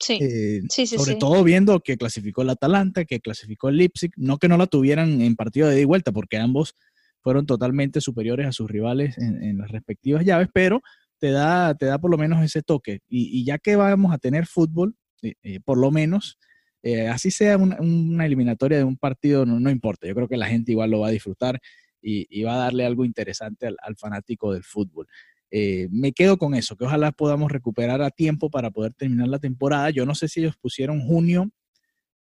Sí, 0.01 0.19
eh, 0.21 0.61
sí, 0.69 0.87
sí, 0.87 0.97
Sobre 0.97 1.17
todo 1.17 1.43
viendo 1.43 1.81
que 1.81 1.97
clasificó 1.97 2.43
el 2.43 2.51
Atalanta, 2.51 3.05
que 3.05 3.21
clasificó 3.21 3.69
el 3.69 3.77
Leipzig, 3.77 4.11
no 4.17 4.39
que 4.39 4.49
no 4.49 4.57
la 4.57 4.67
tuvieran 4.67 5.21
en 5.21 5.35
partido 5.37 5.69
de 5.69 5.75
ida 5.75 5.83
y 5.83 5.87
vuelta, 5.87 6.13
porque 6.13 6.39
ambos 6.39 6.75
fueron 7.21 7.47
totalmente 7.47 8.01
superiores 8.01 8.47
a 8.47 8.53
sus 8.53 8.71
rivales 8.71 9.17
en, 9.19 9.59
las 9.59 9.71
respectivas 9.71 10.25
llaves, 10.25 10.49
pero 10.53 10.83
te 11.19 11.31
da, 11.31 11.75
te 11.75 11.87
da 11.87 11.99
por 11.99 12.11
lo 12.11 12.19
menos 12.19 12.43
ese 12.43 12.63
toque. 12.63 13.01
Y, 13.09 13.45
ya 13.45 13.59
que 13.59 13.77
vamos 13.77 14.13
a 14.13 14.19
tener 14.19 14.47
fútbol, 14.47 14.95
eh, 15.23 15.35
eh, 15.43 15.61
por 15.65 15.79
lo 15.79 15.91
menos, 15.91 16.39
eh, 16.83 17.09
así 17.09 17.31
sea 17.31 17.57
una, 17.57 18.25
eliminatoria 18.25 18.79
de 18.79 18.85
un 18.85 18.97
partido, 18.97 19.45
no, 19.45 19.71
importa. 19.71 20.07
Yo 20.07 20.15
creo 20.15 20.29
que 20.29 20.37
la 20.37 20.47
gente 20.47 20.73
igual 20.73 20.91
lo 20.91 21.01
va 21.01 21.09
a 21.09 21.13
disfrutar 21.13 21.61
y, 22.01 22.43
va 22.43 22.55
a 22.55 22.59
darle 22.59 22.87
algo 22.87 23.05
interesante 23.05 23.67
al 23.67 23.97
fanático 23.97 24.53
del 24.53 24.63
fútbol. 24.63 25.07
me 25.51 26.13
quedo 26.13 26.39
con 26.39 26.55
eso, 26.55 26.77
que 26.77 26.85
ojalá 26.85 27.11
podamos 27.13 27.51
recuperar 27.51 28.01
a 28.03 28.11
tiempo 28.11 28.51
para 28.51 28.71
poder 28.71 28.95
terminar 28.95 29.29
la 29.29 29.39
temporada. 29.39 29.91
Yo 29.91 30.07
no 30.07 30.15
sé 30.15 30.29
si 30.29 30.41
ellos 30.41 30.57
pusieron 30.57 31.01
junio 31.01 31.51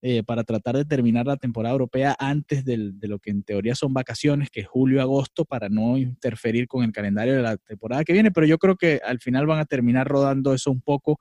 eh, 0.07 0.21
para 0.21 0.43
tratar 0.43 0.77
de 0.77 0.85
terminar 0.85 1.25
la 1.25 1.35
temporada 1.35 1.73
europea 1.73 2.15
antes 2.19 2.63
de 2.63 2.93
lo 3.07 3.17
que 3.17 3.31
en 3.31 3.41
teoría 3.41 3.73
son 3.73 3.91
vacaciones, 3.91 4.51
que 4.51 4.59
es 4.59 4.67
julio-agosto, 4.67 5.45
para 5.45 5.67
no 5.67 5.97
interferir 5.97 6.67
con 6.67 6.83
el 6.83 6.91
calendario 6.91 7.33
de 7.33 7.41
la 7.41 7.57
temporada 7.57 8.03
que 8.03 8.13
viene, 8.13 8.29
pero 8.29 8.45
yo 8.45 8.59
creo 8.59 8.75
que 8.75 9.01
al 9.03 9.19
final 9.19 9.47
van 9.47 9.57
a 9.57 9.65
terminar 9.65 10.07
rodando 10.07 10.53
eso 10.53 10.69
un 10.69 10.79
poco 10.79 11.17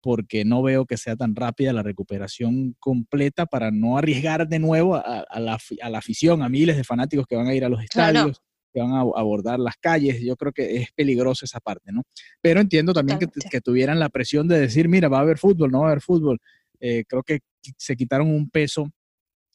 porque 0.00 0.44
no 0.44 0.60
veo 0.60 0.86
que 0.86 0.96
sea 0.96 1.14
tan 1.14 1.36
rápida 1.36 1.72
la 1.72 1.84
recuperación 1.84 2.74
completa 2.80 3.46
para 3.46 3.70
no 3.70 3.96
arriesgar 3.96 4.48
de 4.48 4.58
nuevo 4.58 4.96
a, 4.96 5.24
la, 5.38 5.60
afición, 5.96 6.42
a 6.42 6.48
miles 6.48 6.76
de 6.76 6.82
fanáticos 6.82 7.28
que 7.28 7.36
van 7.36 7.46
a 7.46 7.54
ir 7.54 7.64
a 7.64 7.68
los 7.68 7.80
estadios, 7.80 8.42
que 8.74 8.80
van 8.80 8.90
a 8.90 9.02
abordar 9.02 9.60
las 9.60 9.76
calles. 9.76 10.20
Yo 10.20 10.34
creo 10.34 10.50
que 10.50 10.78
es 10.78 10.88
peligroso 10.96 11.44
esa 11.44 11.60
parte, 11.60 11.92
¿no? 11.92 12.02
Pero 12.40 12.60
entiendo 12.60 12.92
también 12.92 13.20
que, 13.20 13.60
tuvieran 13.60 14.00
la 14.00 14.08
presión 14.08 14.48
de 14.48 14.58
decir, 14.58 14.88
mira, 14.88 15.08
va 15.08 15.18
a 15.18 15.20
haber 15.20 15.38
fútbol, 15.38 15.70
no 15.70 15.82
va 15.82 15.86
a 15.86 15.90
haber 15.90 16.02
fútbol. 16.02 16.40
Eh, 16.80 17.04
creo 17.06 17.22
que 17.22 17.40
se 17.76 17.96
quitaron 17.96 18.28
un 18.28 18.50
peso 18.50 18.90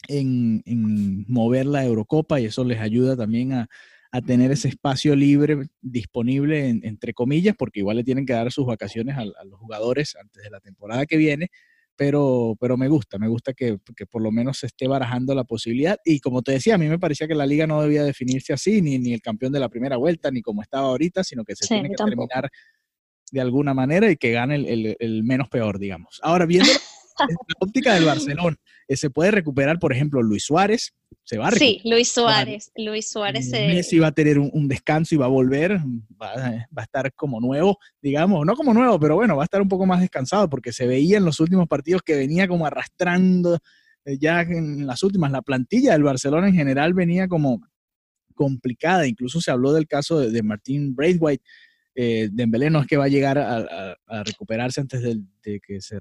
en, 0.08 1.26
mover 1.28 1.66
la 1.66 1.86
Eurocopa 1.86 2.40
y 2.40 2.46
eso 2.46 2.64
les 2.64 2.80
ayuda 2.80 3.16
también 3.16 3.54
a, 3.54 3.68
tener 4.28 4.52
ese 4.52 4.68
espacio 4.68 5.16
libre 5.16 5.70
disponible, 5.80 6.68
entre 6.68 7.14
comillas, 7.14 7.56
porque 7.58 7.80
igual 7.80 7.96
le 7.96 8.04
tienen 8.04 8.26
que 8.26 8.34
dar 8.34 8.52
sus 8.52 8.66
vacaciones 8.66 9.16
a, 9.18 9.24
los 9.24 9.58
jugadores 9.58 10.18
antes 10.18 10.44
de 10.44 10.50
la 10.50 10.60
temporada 10.60 11.06
que 11.06 11.16
viene, 11.16 11.50
pero, 11.96 12.58
pero 12.60 12.76
me 12.76 12.90
gusta, 12.90 13.18
me 13.18 13.30
gusta 13.30 13.54
que, 13.54 13.78
por 14.10 14.22
lo 14.22 14.30
menos 14.30 14.58
se 14.58 14.68
esté 14.68 14.86
barajando 14.90 15.34
la 15.34 15.46
posibilidad. 15.46 15.98
Y 16.04 16.20
como 16.20 16.42
te 16.42 16.52
decía, 16.52 16.76
a 16.76 16.78
mí 16.78 16.90
me 16.90 17.00
parecía 17.00 17.26
que 17.26 17.36
la 17.36 17.46
liga 17.46 17.68
no 17.68 17.82
debía 17.82 18.04
definirse 18.04 18.52
así, 18.52 18.82
ni, 18.82 19.00
ni 19.00 19.14
el 19.14 19.22
campeón 19.22 19.54
de 19.54 19.62
la 19.62 19.70
primera 19.70 19.96
vuelta, 19.96 20.30
ni 20.30 20.42
como 20.42 20.62
estaba 20.62 20.88
ahorita, 20.88 21.24
sino 21.24 21.46
que 21.46 21.56
se 21.56 21.66
tiene 21.66 21.88
que 21.88 21.96
terminar 21.96 22.50
de 23.32 23.40
alguna 23.40 23.74
manera 23.74 24.12
y 24.12 24.18
que 24.18 24.32
gane 24.32 24.56
el, 24.56 24.98
el 25.00 25.24
menos 25.24 25.48
peor, 25.48 25.80
digamos. 25.80 26.20
Ahora, 26.22 26.46
viendo 26.46 26.70
la 27.28 27.56
óptica 27.60 27.94
del 27.94 28.06
Barcelona, 28.06 28.58
eh, 28.88 28.98
se 28.98 29.10
puede 29.10 29.32
recuperar, 29.32 29.80
por 29.80 29.94
ejemplo, 29.94 30.22
Luis 30.22 30.44
Suárez, 30.44 30.94
se 31.24 31.38
va 31.38 31.48
a 31.48 31.52
recuperar. 31.52 31.82
Sí, 31.82 31.90
Luis 31.90 32.12
Suárez, 32.12 32.72
Luis 32.76 33.10
Suárez. 33.10 33.50
Messi 33.52 34.00
va 34.00 34.08
a 34.08 34.12
tener 34.12 34.40
un, 34.40 34.68
descanso 34.68 35.16
y 35.16 35.18
va 35.18 35.26
a 35.26 35.30
volver, 35.30 35.80
va, 36.22 36.34
a 36.76 36.84
estar 36.84 37.14
como 37.14 37.40
nuevo, 37.40 37.78
digamos, 38.02 38.46
no 38.46 38.56
como 38.56 38.74
nuevo, 38.74 39.00
pero 39.00 39.16
bueno, 39.16 39.36
va 39.36 39.44
a 39.44 39.46
estar 39.46 39.62
un 39.62 39.70
poco 39.70 39.86
más 39.86 40.02
descansado 40.02 40.50
porque 40.50 40.74
se 40.74 40.88
veía 40.88 41.18
en 41.18 41.26
los 41.26 41.40
últimos 41.40 41.68
partidos 41.68 42.02
que 42.04 42.16
venía 42.16 42.48
como 42.48 42.66
arrastrando 42.66 43.60
eh, 44.06 44.18
ya 44.20 44.42
en 44.42 44.88
las 44.88 45.04
últimas, 45.04 45.32
la 45.32 45.42
plantilla 45.42 45.94
del 45.94 46.04
Barcelona 46.04 46.48
en 46.48 46.56
general 46.56 46.94
venía 46.94 47.28
como 47.28 47.62
complicada, 48.34 49.06
incluso 49.06 49.40
se 49.42 49.52
habló 49.52 49.74
del 49.74 49.88
caso 49.88 50.20
de, 50.20 50.32
de 50.32 50.42
Martín 50.42 50.96
Braithwaite, 50.96 51.44
eh, 51.96 52.30
Dembélé 52.32 52.70
no 52.70 52.82
es 52.82 52.88
que 52.88 52.98
va 52.98 53.06
a 53.06 53.10
llegar 53.10 53.38
a, 53.38 53.96
recuperarse 54.24 54.82
antes 54.82 55.02
de, 55.02 55.60
que 55.60 55.82
se 55.82 56.00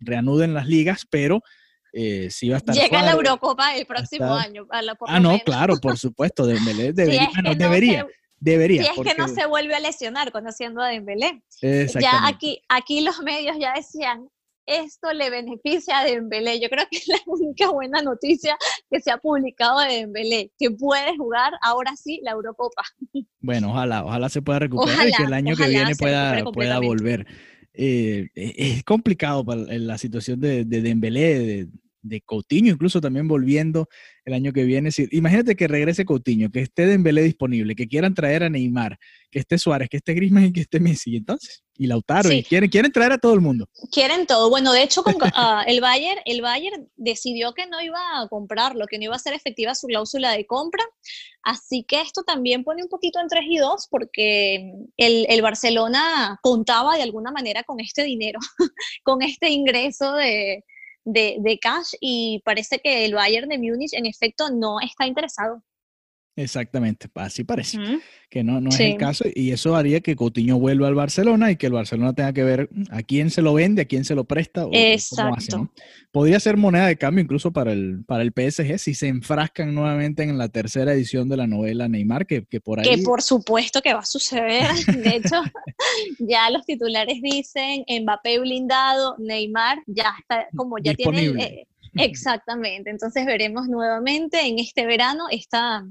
reanuden 0.00 0.54
las 0.54 0.66
ligas, 0.66 1.06
pero 1.08 1.42
eh, 1.92 2.28
sí 2.30 2.48
va 2.48 2.56
a 2.56 2.58
estar. 2.58 2.74
Llega 2.74 3.00
a 3.00 3.02
la 3.04 3.12
Eurocopa 3.12 3.76
el 3.76 3.86
próximo 3.86 4.34
año. 4.34 4.66
ah, 5.06 5.20
no, 5.20 5.38
claro, 5.40 5.76
por 5.78 5.98
supuesto, 5.98 6.46
Dembélé 6.46 6.92
debería. 6.92 7.30
debería. 7.56 8.06
debería, 8.38 8.82
si 8.84 9.00
es 9.00 9.06
que 9.06 9.14
no 9.14 9.28
se 9.28 9.46
vuelve 9.46 9.74
a 9.74 9.80
lesionar 9.80 10.32
conociendo 10.32 10.80
a 10.80 10.88
Dembélé. 10.88 11.42
Ya 11.60 12.26
aquí, 12.26 12.62
aquí 12.68 13.00
los 13.02 13.20
medios 13.20 13.56
ya 13.58 13.74
decían, 13.74 14.28
esto 14.66 15.12
le 15.12 15.30
beneficia 15.30 16.00
a 16.00 16.04
Dembélé. 16.04 16.60
Yo 16.60 16.68
creo 16.68 16.86
que 16.90 16.98
es 16.98 17.08
la 17.08 17.18
única 17.26 17.70
buena 17.70 18.02
noticia 18.02 18.56
que 18.90 19.00
se 19.00 19.10
ha 19.10 19.18
publicado 19.18 19.80
de 19.80 19.94
Dembélé, 19.94 20.50
que 20.58 20.70
puede 20.70 21.16
jugar 21.16 21.52
ahora 21.62 21.94
sí 21.96 22.20
la 22.22 22.32
Eurocopa. 22.32 22.82
Bueno, 23.40 23.70
ojalá, 23.70 24.04
ojalá 24.04 24.28
se 24.28 24.42
pueda 24.42 24.60
recuperar 24.60 25.08
y 25.08 25.12
que 25.12 25.24
el 25.24 25.32
año 25.32 25.56
que 25.56 25.68
viene 25.68 25.96
pueda, 25.96 26.44
pueda 26.52 26.78
volver. 26.78 27.26
Eh, 27.74 28.28
e, 28.34 28.54
es 28.56 28.84
complicado 28.84 29.44
para 29.44 29.62
la 29.62 29.98
situación 29.98 30.40
de, 30.40 30.64
de 30.64 30.82
Dembélé, 30.82 31.38
de, 31.38 31.68
de 32.02 32.20
Coutinho, 32.20 32.72
incluso 32.72 33.00
también 33.00 33.28
volviendo 33.28 33.88
el 34.24 34.34
año 34.34 34.52
que 34.52 34.64
viene. 34.64 34.90
Imagínate 35.12 35.56
que 35.56 35.68
regrese 35.68 36.04
Coutinho, 36.04 36.50
que 36.50 36.60
esté 36.60 36.86
Dembélé 36.86 37.22
disponible, 37.22 37.74
que 37.74 37.88
quieran 37.88 38.14
traer 38.14 38.42
a 38.42 38.50
Neymar, 38.50 38.98
que 39.30 39.38
esté 39.38 39.58
Suárez, 39.58 39.88
que 39.88 39.96
esté 39.96 40.14
Griezmann 40.14 40.46
y 40.46 40.52
que 40.52 40.60
esté 40.60 40.80
Messi, 40.80 41.16
entonces, 41.16 41.62
y 41.78 41.86
Lautaro, 41.86 42.30
y 42.30 42.42
quieren, 42.42 42.68
quieren 42.68 42.92
traer 42.92 43.12
a 43.12 43.18
todo 43.18 43.34
el 43.34 43.40
mundo. 43.40 43.68
Quieren 43.90 44.26
todo. 44.26 44.50
Bueno, 44.50 44.72
de 44.72 44.82
hecho, 44.82 45.02
con, 45.02 45.14
ah, 45.34 45.64
el, 45.66 45.80
Bayern, 45.80 46.20
el 46.24 46.42
Bayern 46.42 46.88
decidió 46.96 47.54
que 47.54 47.66
no 47.66 47.80
iba 47.80 47.98
a 47.98 48.28
comprarlo, 48.28 48.86
que 48.86 48.98
no 48.98 49.04
iba 49.04 49.16
a 49.16 49.20
ser 49.20 49.34
efectiva 49.34 49.74
su 49.74 49.86
cláusula 49.86 50.32
de 50.32 50.46
compra, 50.46 50.84
así 51.44 51.84
que 51.86 52.00
esto 52.00 52.22
también 52.24 52.64
pone 52.64 52.82
un 52.82 52.88
poquito 52.88 53.20
en 53.20 53.28
3 53.28 53.42
y 53.48 53.58
2 53.58 53.88
porque 53.90 54.72
el, 54.96 55.26
el 55.28 55.42
Barcelona 55.42 56.38
contaba 56.42 56.96
de 56.96 57.02
alguna 57.02 57.30
manera 57.30 57.62
con 57.64 57.80
este 57.80 58.02
dinero, 58.02 58.38
con 59.04 59.22
este 59.22 59.50
ingreso 59.50 60.14
de, 60.14 60.64
de, 61.04 61.36
de 61.40 61.58
cash 61.58 61.94
y 62.00 62.40
parece 62.44 62.78
que 62.78 63.04
el 63.04 63.14
Bayern 63.14 63.48
de 63.48 63.58
Múnich 63.58 63.94
en 63.94 64.06
efecto 64.06 64.50
no 64.50 64.80
está 64.80 65.06
interesado. 65.06 65.62
Exactamente, 66.34 67.08
así 67.14 67.44
parece 67.44 67.78
que 68.30 68.42
no, 68.42 68.58
no 68.58 68.70
es 68.70 68.80
el 68.80 68.96
caso 68.96 69.24
y 69.34 69.50
eso 69.50 69.76
haría 69.76 70.00
que 70.00 70.16
Coutinho 70.16 70.58
vuelva 70.58 70.88
al 70.88 70.94
Barcelona 70.94 71.50
y 71.50 71.56
que 71.56 71.66
el 71.66 71.74
Barcelona 71.74 72.14
tenga 72.14 72.32
que 72.32 72.42
ver 72.42 72.70
a 72.90 73.02
quién 73.02 73.28
se 73.28 73.42
lo 73.42 73.52
vende, 73.52 73.82
a 73.82 73.84
quién 73.84 74.06
se 74.06 74.14
lo 74.14 74.24
presta 74.24 74.64
o 74.64 74.70
Exacto. 74.72 75.70
Podría 76.10 76.40
ser 76.40 76.56
moneda 76.56 76.86
de 76.86 76.96
cambio 76.96 77.22
incluso 77.22 77.52
para 77.52 77.72
el, 77.72 78.02
para 78.06 78.22
el 78.22 78.32
PSG 78.32 78.78
si 78.78 78.94
se 78.94 79.08
enfrascan 79.08 79.74
nuevamente 79.74 80.22
en 80.22 80.38
la 80.38 80.48
tercera 80.48 80.94
edición 80.94 81.28
de 81.28 81.36
la 81.36 81.46
novela 81.46 81.86
Neymar, 81.86 82.26
que, 82.26 82.46
que 82.46 82.62
por 82.62 82.80
ahí... 82.80 82.88
Que 82.88 83.02
por 83.02 83.20
supuesto 83.20 83.82
que 83.82 83.92
va 83.92 84.00
a 84.00 84.06
suceder, 84.06 84.68
de 84.86 85.16
hecho 85.16 85.42
ya 86.18 86.48
los 86.48 86.64
titulares 86.64 87.20
dicen 87.20 87.84
Mbappé 87.86 88.38
blindado, 88.38 89.16
Neymar 89.18 89.82
ya 89.86 90.14
está, 90.18 90.48
como 90.56 90.78
ya 90.78 90.94
tiene... 90.94 91.66
Exactamente, 92.10 92.90
entonces 92.90 93.26
veremos 93.26 93.68
nuevamente 93.68 94.40
en 94.40 94.58
este 94.58 94.86
verano 94.86 95.24
esta, 95.30 95.84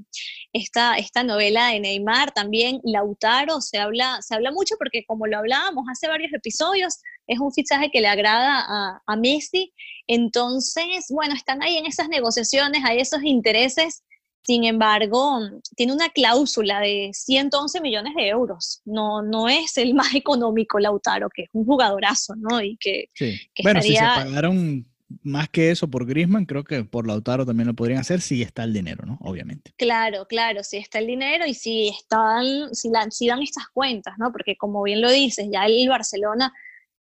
esta, 0.52 0.96
esta 0.96 1.22
novela 1.22 1.68
de 1.68 1.80
Neymar, 1.80 2.32
también 2.32 2.80
Lautaro, 2.84 3.60
se 3.60 3.78
habla, 3.78 4.20
se 4.20 4.34
habla 4.34 4.50
mucho 4.50 4.76
porque 4.78 5.04
como 5.06 5.26
lo 5.26 5.38
hablábamos 5.38 5.84
hace 5.90 6.08
varios 6.08 6.32
episodios, 6.32 6.98
es 7.26 7.38
un 7.38 7.52
fichaje 7.52 7.90
que 7.90 8.00
le 8.00 8.08
agrada 8.08 8.64
a, 8.66 9.02
a 9.06 9.16
Messi, 9.16 9.72
entonces, 10.06 11.06
bueno, 11.10 11.34
están 11.34 11.62
ahí 11.62 11.76
en 11.76 11.86
esas 11.86 12.08
negociaciones, 12.08 12.82
hay 12.84 12.98
esos 12.98 13.22
intereses 13.22 14.02
sin 14.44 14.64
embargo, 14.64 15.38
tiene 15.76 15.92
una 15.92 16.08
cláusula 16.08 16.80
de 16.80 17.10
111 17.12 17.80
millones 17.80 18.14
de 18.16 18.28
euros. 18.28 18.82
No, 18.84 19.22
no 19.22 19.48
es 19.48 19.76
el 19.78 19.94
más 19.94 20.14
económico 20.14 20.80
Lautaro, 20.80 21.28
que 21.32 21.42
es 21.42 21.48
un 21.52 21.64
jugadorazo, 21.64 22.34
¿no? 22.36 22.60
Y 22.60 22.76
que, 22.78 23.06
sí. 23.14 23.40
bueno, 23.62 23.80
si 23.80 23.94
se 23.94 24.02
pagaron 24.02 24.84
más 25.22 25.48
que 25.48 25.70
eso 25.70 25.88
por 25.88 26.06
Grisman, 26.06 26.46
creo 26.46 26.64
que 26.64 26.84
por 26.84 27.06
Lautaro 27.06 27.46
también 27.46 27.66
lo 27.66 27.74
podrían 27.74 28.00
hacer 28.00 28.20
si 28.20 28.42
está 28.42 28.64
el 28.64 28.72
dinero, 28.72 29.04
¿no? 29.06 29.18
Obviamente. 29.22 29.72
Claro, 29.76 30.26
claro, 30.26 30.62
si 30.62 30.76
está 30.76 30.98
el 30.98 31.06
dinero 31.06 31.46
y 31.46 31.54
si 31.54 31.88
están, 31.88 32.74
si, 32.74 32.90
si 33.10 33.26
dan 33.26 33.42
estas 33.42 33.68
cuentas, 33.72 34.14
¿no? 34.18 34.32
Porque 34.32 34.56
como 34.56 34.82
bien 34.82 35.00
lo 35.00 35.10
dices, 35.10 35.48
ya 35.52 35.66
el 35.66 35.88
Barcelona 35.88 36.52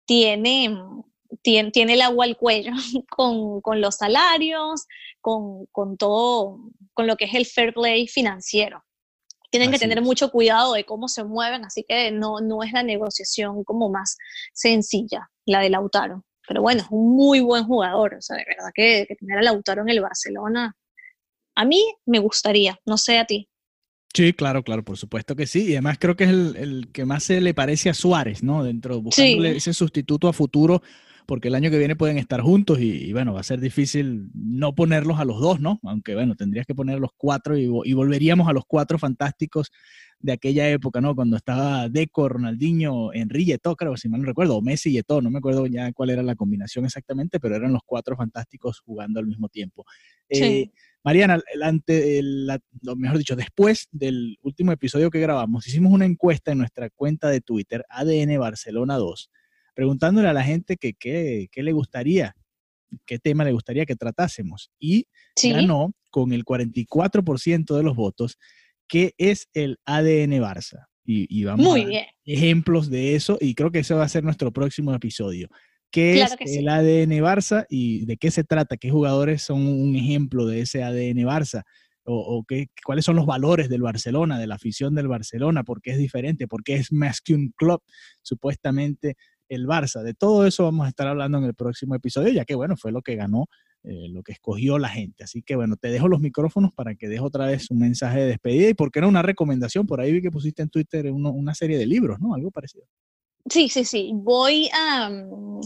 tiene, 0.04 0.76
tiene, 1.42 1.70
tiene 1.70 1.94
el 1.94 2.02
agua 2.02 2.24
al 2.24 2.36
cuello 2.36 2.72
con, 3.10 3.60
con 3.60 3.80
los 3.80 3.96
salarios, 3.96 4.86
con, 5.20 5.66
con, 5.66 5.96
todo, 5.96 6.58
con 6.92 7.06
lo 7.06 7.16
que 7.16 7.26
es 7.26 7.34
el 7.34 7.46
fair 7.46 7.74
play 7.74 8.08
financiero. 8.08 8.84
Tienen 9.50 9.70
que 9.70 9.78
tener 9.78 10.02
mucho 10.02 10.32
cuidado 10.32 10.72
de 10.72 10.84
cómo 10.84 11.06
se 11.06 11.22
mueven, 11.22 11.64
así 11.64 11.84
que 11.88 12.10
no, 12.10 12.40
no 12.40 12.64
es 12.64 12.72
la 12.72 12.82
negociación 12.82 13.62
como 13.62 13.88
más 13.88 14.16
sencilla, 14.52 15.30
la 15.46 15.60
de 15.60 15.70
Lautaro. 15.70 16.24
Pero 16.46 16.62
bueno, 16.62 16.82
es 16.82 16.86
un 16.90 17.16
muy 17.16 17.40
buen 17.40 17.64
jugador. 17.64 18.14
O 18.14 18.22
sea, 18.22 18.36
de 18.36 18.44
verdad 18.46 18.70
que, 18.74 19.06
tener 19.18 19.38
a 19.38 19.42
Lautaro 19.42 19.82
en 19.82 19.88
el 19.88 20.00
Barcelona, 20.00 20.76
a 21.54 21.64
mí 21.64 21.82
me 22.06 22.18
gustaría, 22.18 22.78
no 22.84 22.96
sé 22.96 23.18
a 23.18 23.24
ti. 23.24 23.48
Sí, 24.14 24.32
claro, 24.32 24.62
claro, 24.62 24.84
por 24.84 24.96
supuesto 24.96 25.34
que 25.34 25.46
sí. 25.46 25.64
Y 25.64 25.72
además 25.72 25.98
creo 25.98 26.16
que 26.16 26.24
es 26.24 26.30
el, 26.30 26.88
que 26.92 27.04
más 27.04 27.24
se 27.24 27.40
le 27.40 27.54
parece 27.54 27.90
a 27.90 27.94
Suárez, 27.94 28.42
¿no? 28.42 28.62
Dentro, 28.62 29.00
buscándole 29.00 29.56
ese 29.56 29.74
sustituto 29.74 30.28
a 30.28 30.32
futuro, 30.32 30.82
porque 31.26 31.48
el 31.48 31.54
año 31.56 31.70
que 31.70 31.78
viene 31.78 31.96
pueden 31.96 32.18
estar 32.18 32.40
juntos 32.40 32.78
y, 32.80 33.12
bueno, 33.12 33.34
va 33.34 33.40
a 33.40 33.44
ser 33.44 33.58
difícil 33.60 34.30
no 34.34 34.74
ponerlos 34.74 35.18
a 35.18 35.24
los 35.24 35.40
dos, 35.40 35.58
¿no? 35.58 35.80
Aunque 35.82 36.14
bueno, 36.14 36.36
tendrías 36.36 36.66
que 36.66 36.74
poner 36.74 37.00
los 37.00 37.10
cuatro 37.16 37.56
y, 37.56 37.68
y 37.84 37.92
volveríamos 37.94 38.46
a 38.48 38.52
los 38.52 38.64
cuatro 38.66 38.98
fantásticos 38.98 39.72
de 40.24 40.32
aquella 40.32 40.70
época, 40.70 41.02
¿no? 41.02 41.14
Cuando 41.14 41.36
estaba 41.36 41.90
Deco, 41.90 42.30
Ronaldinho, 42.30 43.12
Henry 43.12 43.52
y 43.52 43.58
creo, 43.76 43.94
si 43.98 44.08
mal 44.08 44.22
no 44.22 44.26
recuerdo, 44.26 44.56
o 44.56 44.62
Messi 44.62 44.88
y 44.88 44.96
Eto'o, 44.96 45.20
no 45.20 45.28
me 45.28 45.36
acuerdo 45.36 45.66
ya 45.66 45.92
cuál 45.92 46.08
era 46.08 46.22
la 46.22 46.34
combinación 46.34 46.86
exactamente, 46.86 47.38
pero 47.38 47.56
eran 47.56 47.74
los 47.74 47.82
cuatro 47.84 48.16
fantásticos 48.16 48.80
jugando 48.80 49.20
al 49.20 49.26
mismo 49.26 49.50
tiempo. 49.50 49.84
Eh, 50.30 50.70
Mariana, 51.04 51.42
el 51.52 52.46
lo 52.80 52.96
mejor 52.96 53.18
dicho, 53.18 53.36
después 53.36 53.86
del 53.92 54.38
último 54.40 54.72
episodio 54.72 55.10
que 55.10 55.20
grabamos, 55.20 55.66
hicimos 55.66 55.92
una 55.92 56.06
encuesta 56.06 56.52
en 56.52 56.58
nuestra 56.58 56.88
cuenta 56.88 57.28
de 57.28 57.42
Twitter, 57.42 57.84
ADN 57.90 58.38
Barcelona 58.38 58.96
2, 58.96 59.30
preguntándole 59.74 60.28
a 60.28 60.32
la 60.32 60.42
gente 60.42 60.78
que 60.78 60.94
qué 60.94 61.62
le 61.62 61.72
gustaría, 61.72 62.34
qué 63.04 63.18
tema 63.18 63.44
le 63.44 63.52
gustaría 63.52 63.84
que 63.84 63.94
tratásemos. 63.94 64.70
Y 64.78 65.06
ganó 65.42 65.92
con 66.10 66.32
el 66.32 66.46
44% 66.46 67.76
de 67.76 67.82
los 67.82 67.94
votos 67.94 68.38
qué 68.88 69.14
es 69.18 69.48
el 69.54 69.78
ADN 69.84 70.32
Barça. 70.40 70.86
Y, 71.06 71.44
vamos 71.44 71.66
a 71.68 71.84
ver 71.84 72.06
ejemplos 72.24 72.88
de 72.88 73.14
eso 73.14 73.36
y 73.38 73.54
creo 73.54 73.70
que 73.70 73.80
ese 73.80 73.92
va 73.92 74.04
a 74.04 74.08
ser 74.08 74.24
nuestro 74.24 74.52
próximo 74.52 74.94
episodio. 74.94 75.48
¿Qué 75.90 76.22
es 76.22 76.34
el 76.46 76.68
ADN 76.68 77.12
Barça 77.22 77.66
y 77.68 78.06
de 78.06 78.16
qué 78.16 78.30
se 78.30 78.42
trata? 78.42 78.76
¿Qué 78.76 78.90
jugadores 78.90 79.42
son 79.42 79.66
un 79.66 79.94
ejemplo 79.94 80.46
de 80.46 80.60
ese 80.62 80.82
ADN 80.82 81.18
Barça? 81.18 81.62
¿O, 82.06 82.44
qué, 82.46 82.66
cuáles 82.84 83.04
son 83.04 83.16
los 83.16 83.26
valores 83.26 83.68
del 83.68 83.82
Barcelona, 83.82 84.38
de 84.38 84.46
la 84.46 84.56
afición 84.56 84.94
del 84.94 85.08
Barcelona? 85.08 85.62
¿Por 85.62 85.80
qué 85.80 85.92
es 85.92 85.98
diferente? 85.98 86.48
¿Por 86.48 86.62
qué 86.62 86.74
es 86.74 86.92
más 86.92 87.20
que 87.20 87.34
un 87.34 87.52
club? 87.56 87.80
Supuestamente 88.22 89.16
el 89.48 89.66
Barça. 89.66 90.02
De 90.02 90.14
todo 90.14 90.46
eso 90.46 90.64
vamos 90.64 90.86
a 90.86 90.88
estar 90.88 91.06
hablando 91.06 91.38
en 91.38 91.44
el 91.44 91.54
próximo 91.54 91.94
episodio, 91.94 92.30
ya 92.32 92.44
que 92.44 92.54
bueno, 92.54 92.76
fue 92.76 92.92
lo 92.92 93.02
que 93.02 93.14
ganó, 93.14 93.46
eh, 93.84 94.08
lo 94.08 94.22
que 94.22 94.32
escogió 94.32 94.78
la 94.78 94.88
gente. 94.88 95.24
Así 95.24 95.42
que 95.42 95.56
bueno, 95.56 95.76
te 95.76 95.88
dejo 95.88 96.08
los 96.08 96.20
micrófonos 96.20 96.72
para 96.72 96.94
que 96.94 97.06
dejes 97.06 97.24
otra 97.24 97.46
vez 97.46 97.70
un 97.70 97.78
mensaje 97.78 98.20
de 98.20 98.26
despedida 98.26 98.70
y 98.70 98.74
por 98.74 98.90
qué 98.90 99.00
no 99.00 99.08
una 99.08 99.22
recomendación. 99.22 99.86
Por 99.86 100.00
ahí 100.00 100.12
vi 100.12 100.22
que 100.22 100.30
pusiste 100.30 100.62
en 100.62 100.70
Twitter 100.70 101.10
una 101.12 101.54
serie 101.54 101.76
de 101.76 101.86
libros, 101.86 102.18
¿no? 102.20 102.34
Algo 102.34 102.50
parecido. 102.50 102.86
Sí, 103.48 103.68
sí, 103.68 103.84
sí. 103.84 104.10
Voy 104.14 104.70
a, 104.72 105.10
mm, 105.10 105.60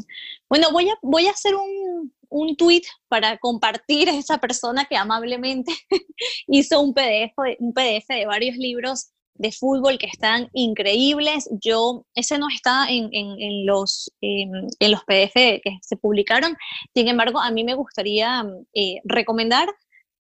bueno, 0.48 0.72
voy 0.72 0.88
a, 0.88 0.94
voy 1.00 1.26
a 1.28 1.30
hacer 1.30 1.54
un, 1.54 2.12
un 2.28 2.56
tweet 2.56 2.82
para 3.08 3.38
compartir 3.38 4.08
a 4.08 4.16
esa 4.16 4.38
persona 4.38 4.84
que 4.84 4.96
amablemente 4.96 5.72
hizo 6.48 6.80
un 6.80 6.92
PDF, 6.94 7.34
un 7.60 7.72
PDF 7.72 8.08
de 8.08 8.26
varios 8.26 8.56
libros 8.56 9.12
de 9.38 9.52
fútbol 9.52 9.98
que 9.98 10.06
están 10.06 10.50
increíbles. 10.52 11.48
Yo, 11.62 12.04
ese 12.14 12.38
no 12.38 12.48
está 12.48 12.86
en, 12.88 13.08
en, 13.12 13.66
los, 13.66 14.12
em, 14.20 14.50
en 14.78 14.90
los 14.90 15.04
PDF 15.04 15.60
que 15.62 15.78
se 15.82 15.96
publicaron. 15.96 16.56
Sin 16.94 17.08
embargo, 17.08 17.40
a 17.40 17.50
mí 17.50 17.64
me 17.64 17.74
gustaría 17.74 18.44
eh, 18.74 19.00
recomendar, 19.04 19.68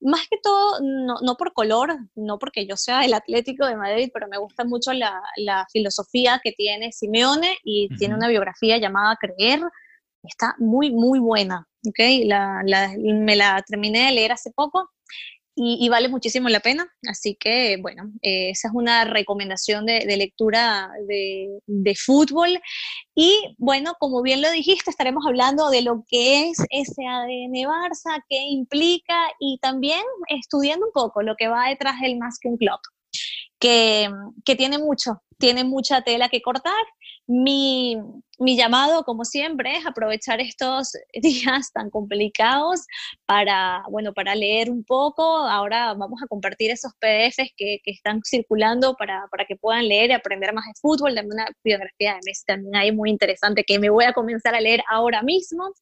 más 0.00 0.28
que 0.28 0.36
todo, 0.42 0.80
no, 0.82 1.16
no, 1.22 1.36
por 1.36 1.54
color, 1.54 1.96
no 2.14 2.38
porque 2.38 2.66
yo 2.66 2.76
sea 2.76 3.04
el 3.04 3.14
Atlético 3.14 3.66
de 3.66 3.76
Madrid, 3.76 4.10
pero 4.12 4.28
me 4.28 4.36
gusta 4.36 4.64
mucho 4.64 4.92
la, 4.92 5.22
la 5.36 5.66
filosofía 5.72 6.40
que 6.42 6.52
tiene 6.52 6.92
Simeone 6.92 7.56
y 7.62 7.88
tiene 7.96 8.14
una 8.14 8.28
biografía 8.28 8.76
llamada 8.76 9.16
Creer. 9.18 9.60
Está 10.22 10.56
muy, 10.58 10.90
muy 10.90 11.20
buena. 11.20 11.66
¿okay? 11.88 12.24
La, 12.24 12.60
la, 12.66 12.92
me 12.98 13.36
la 13.36 13.62
terminé 13.66 14.06
de 14.06 14.12
leer 14.12 14.32
hace 14.32 14.50
poco 14.50 14.90
y, 15.56 15.88
vale 15.88 16.08
muchísimo 16.08 16.48
la 16.48 16.60
pena. 16.60 16.86
Así 17.08 17.36
que, 17.38 17.76
bueno, 17.80 18.10
eh, 18.22 18.50
esa 18.50 18.68
es 18.68 18.74
una 18.74 19.04
recomendación 19.04 19.86
de, 19.86 20.04
lectura 20.16 20.90
de, 21.06 21.60
de, 21.66 21.94
fútbol. 21.94 22.60
Y 23.14 23.54
bueno, 23.58 23.94
como 24.00 24.22
bien 24.22 24.42
lo 24.42 24.50
dijiste, 24.50 24.90
estaremos 24.90 25.24
hablando 25.26 25.70
de 25.70 25.82
lo 25.82 26.04
que 26.08 26.48
es 26.48 26.58
ese 26.70 27.06
ADN 27.06 27.52
Barça, 27.68 28.22
qué 28.28 28.42
implica 28.48 29.16
y 29.38 29.58
también 29.60 30.02
estudiando 30.28 30.86
un 30.86 30.92
poco 30.92 31.22
lo 31.22 31.36
que 31.36 31.48
va 31.48 31.68
detrás 31.68 32.00
del 32.00 32.18
Más 32.18 32.38
un 32.44 32.56
Club, 32.56 32.80
que, 33.60 34.10
que 34.44 34.56
tiene 34.56 34.78
mucho, 34.78 35.22
tiene 35.38 35.62
mucha 35.62 36.02
tela 36.02 36.28
que 36.28 36.42
cortar 36.42 36.84
mi, 37.26 37.96
mi, 38.38 38.56
llamado, 38.56 39.04
como 39.04 39.24
siempre, 39.24 39.76
es 39.76 39.86
aprovechar 39.86 40.40
estos 40.40 40.92
días 41.14 41.72
tan 41.72 41.90
complicados 41.90 42.86
para, 43.26 43.82
bueno, 43.90 44.12
para 44.12 44.34
leer 44.34 44.70
un 44.70 44.84
poco. 44.84 45.22
Ahora 45.22 45.94
vamos 45.94 46.22
a 46.22 46.26
compartir 46.26 46.70
esos 46.70 46.92
PDFs 47.00 47.52
que, 47.56 47.78
que 47.82 47.90
están 47.90 48.20
circulando 48.24 48.94
para, 48.96 49.26
para, 49.30 49.44
que 49.46 49.56
puedan 49.56 49.88
leer 49.88 50.10
y 50.10 50.12
aprender 50.12 50.52
más 50.52 50.66
de 50.66 50.72
fútbol. 50.80 51.14
También 51.14 51.34
una 51.34 51.48
biografía 51.62 52.14
de 52.14 52.20
Messi 52.26 52.44
también 52.46 52.76
hay 52.76 52.92
muy 52.92 53.10
interesante 53.10 53.64
que 53.64 53.78
me 53.78 53.90
voy 53.90 54.04
a 54.04 54.12
comenzar 54.12 54.54
a 54.54 54.60
leer 54.60 54.82
ahora 54.88 55.22
mismo. 55.22 55.72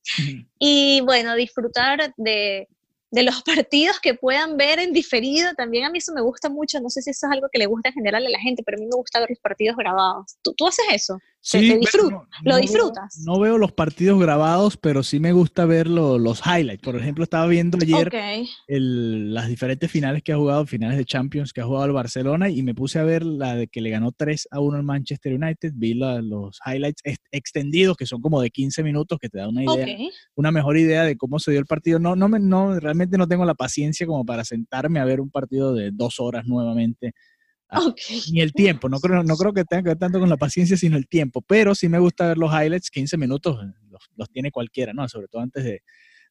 Y 0.58 1.00
bueno, 1.02 1.34
disfrutar 1.34 2.14
de, 2.16 2.68
de 3.12 3.22
los 3.22 3.42
partidos 3.44 4.00
que 4.00 4.14
puedan 4.14 4.56
ver 4.56 4.80
en 4.80 4.92
diferido. 4.92 5.54
También 5.54 5.84
a 5.84 5.90
mí 5.90 5.98
eso 5.98 6.12
me 6.12 6.20
gusta 6.20 6.48
mucho. 6.48 6.80
No 6.80 6.90
sé 6.90 7.02
si 7.02 7.10
eso 7.10 7.26
es 7.26 7.32
algo 7.32 7.48
que 7.52 7.58
le 7.58 7.66
gusta 7.66 7.90
en 7.90 7.94
general 7.94 8.26
a 8.26 8.30
la 8.30 8.40
gente, 8.40 8.64
pero 8.64 8.78
a 8.78 8.80
mí 8.80 8.86
me 8.86 8.96
gusta 8.96 9.20
ver 9.20 9.30
los 9.30 9.38
partidos 9.38 9.76
grabados. 9.76 10.36
¿Tú, 10.42 10.52
tú 10.54 10.66
haces 10.66 10.84
eso? 10.90 11.18
Sí, 11.44 11.76
¿Lo 12.44 12.56
disfrutas? 12.56 13.18
no 13.26 13.40
veo 13.40 13.58
los 13.58 13.72
partidos 13.72 14.20
grabados, 14.20 14.76
pero 14.76 15.02
sí 15.02 15.18
me 15.18 15.32
gusta 15.32 15.64
ver 15.66 15.88
los 15.88 16.40
highlights. 16.46 16.82
Por 16.84 16.94
ejemplo, 16.94 17.24
estaba 17.24 17.48
viendo 17.48 17.78
ayer 17.82 18.12
las 18.68 19.48
diferentes 19.48 19.90
finales 19.90 20.22
que 20.22 20.32
ha 20.32 20.36
jugado, 20.36 20.64
finales 20.66 20.96
de 20.98 21.04
Champions 21.04 21.52
que 21.52 21.60
ha 21.60 21.64
jugado 21.64 21.86
el 21.86 21.92
Barcelona, 21.92 22.48
y 22.48 22.62
me 22.62 22.76
puse 22.76 23.00
a 23.00 23.02
ver 23.02 23.24
la 23.24 23.56
de 23.56 23.66
que 23.66 23.80
le 23.80 23.90
ganó 23.90 24.12
3 24.12 24.46
a 24.52 24.60
1 24.60 24.76
al 24.76 24.84
Manchester 24.84 25.34
United. 25.34 25.72
Vi 25.74 25.94
los 25.94 26.60
highlights 26.64 27.02
extendidos, 27.32 27.96
que 27.96 28.06
son 28.06 28.20
como 28.20 28.40
de 28.40 28.50
15 28.50 28.84
minutos, 28.84 29.18
que 29.18 29.28
te 29.28 29.38
da 29.38 29.48
una 29.48 29.64
idea, 29.64 29.96
una 30.36 30.52
mejor 30.52 30.78
idea 30.78 31.02
de 31.02 31.16
cómo 31.16 31.40
se 31.40 31.50
dio 31.50 31.58
el 31.58 31.66
partido. 31.66 31.98
No, 31.98 32.14
no, 32.14 32.28
no, 32.28 32.78
realmente 32.78 33.18
no 33.18 33.26
tengo 33.26 33.44
la 33.44 33.54
paciencia 33.54 34.06
como 34.06 34.24
para 34.24 34.44
sentarme 34.44 35.00
a 35.00 35.04
ver 35.04 35.20
un 35.20 35.30
partido 35.30 35.74
de 35.74 35.90
dos 35.90 36.20
horas 36.20 36.46
nuevamente 36.46 37.14
Ah, 37.74 37.94
ni 38.30 38.42
el 38.42 38.52
tiempo, 38.52 38.90
no 38.90 39.00
creo, 39.00 39.22
no 39.22 39.34
creo 39.34 39.54
que 39.54 39.64
tenga 39.64 39.82
que 39.82 39.88
ver 39.88 39.98
tanto 39.98 40.20
con 40.20 40.28
la 40.28 40.36
paciencia, 40.36 40.76
sino 40.76 40.98
el 40.98 41.08
tiempo, 41.08 41.40
pero 41.40 41.74
sí 41.74 41.88
me 41.88 41.98
gusta 41.98 42.28
ver 42.28 42.36
los 42.36 42.52
highlights, 42.52 42.90
15 42.90 43.16
minutos 43.16 43.58
eh, 43.64 43.72
los, 44.16 44.30
tiene 44.30 44.50
cualquiera, 44.50 44.92
¿no? 44.92 45.08
Sobre 45.08 45.26
todo 45.28 45.40
antes 45.40 45.64
de, 45.64 45.82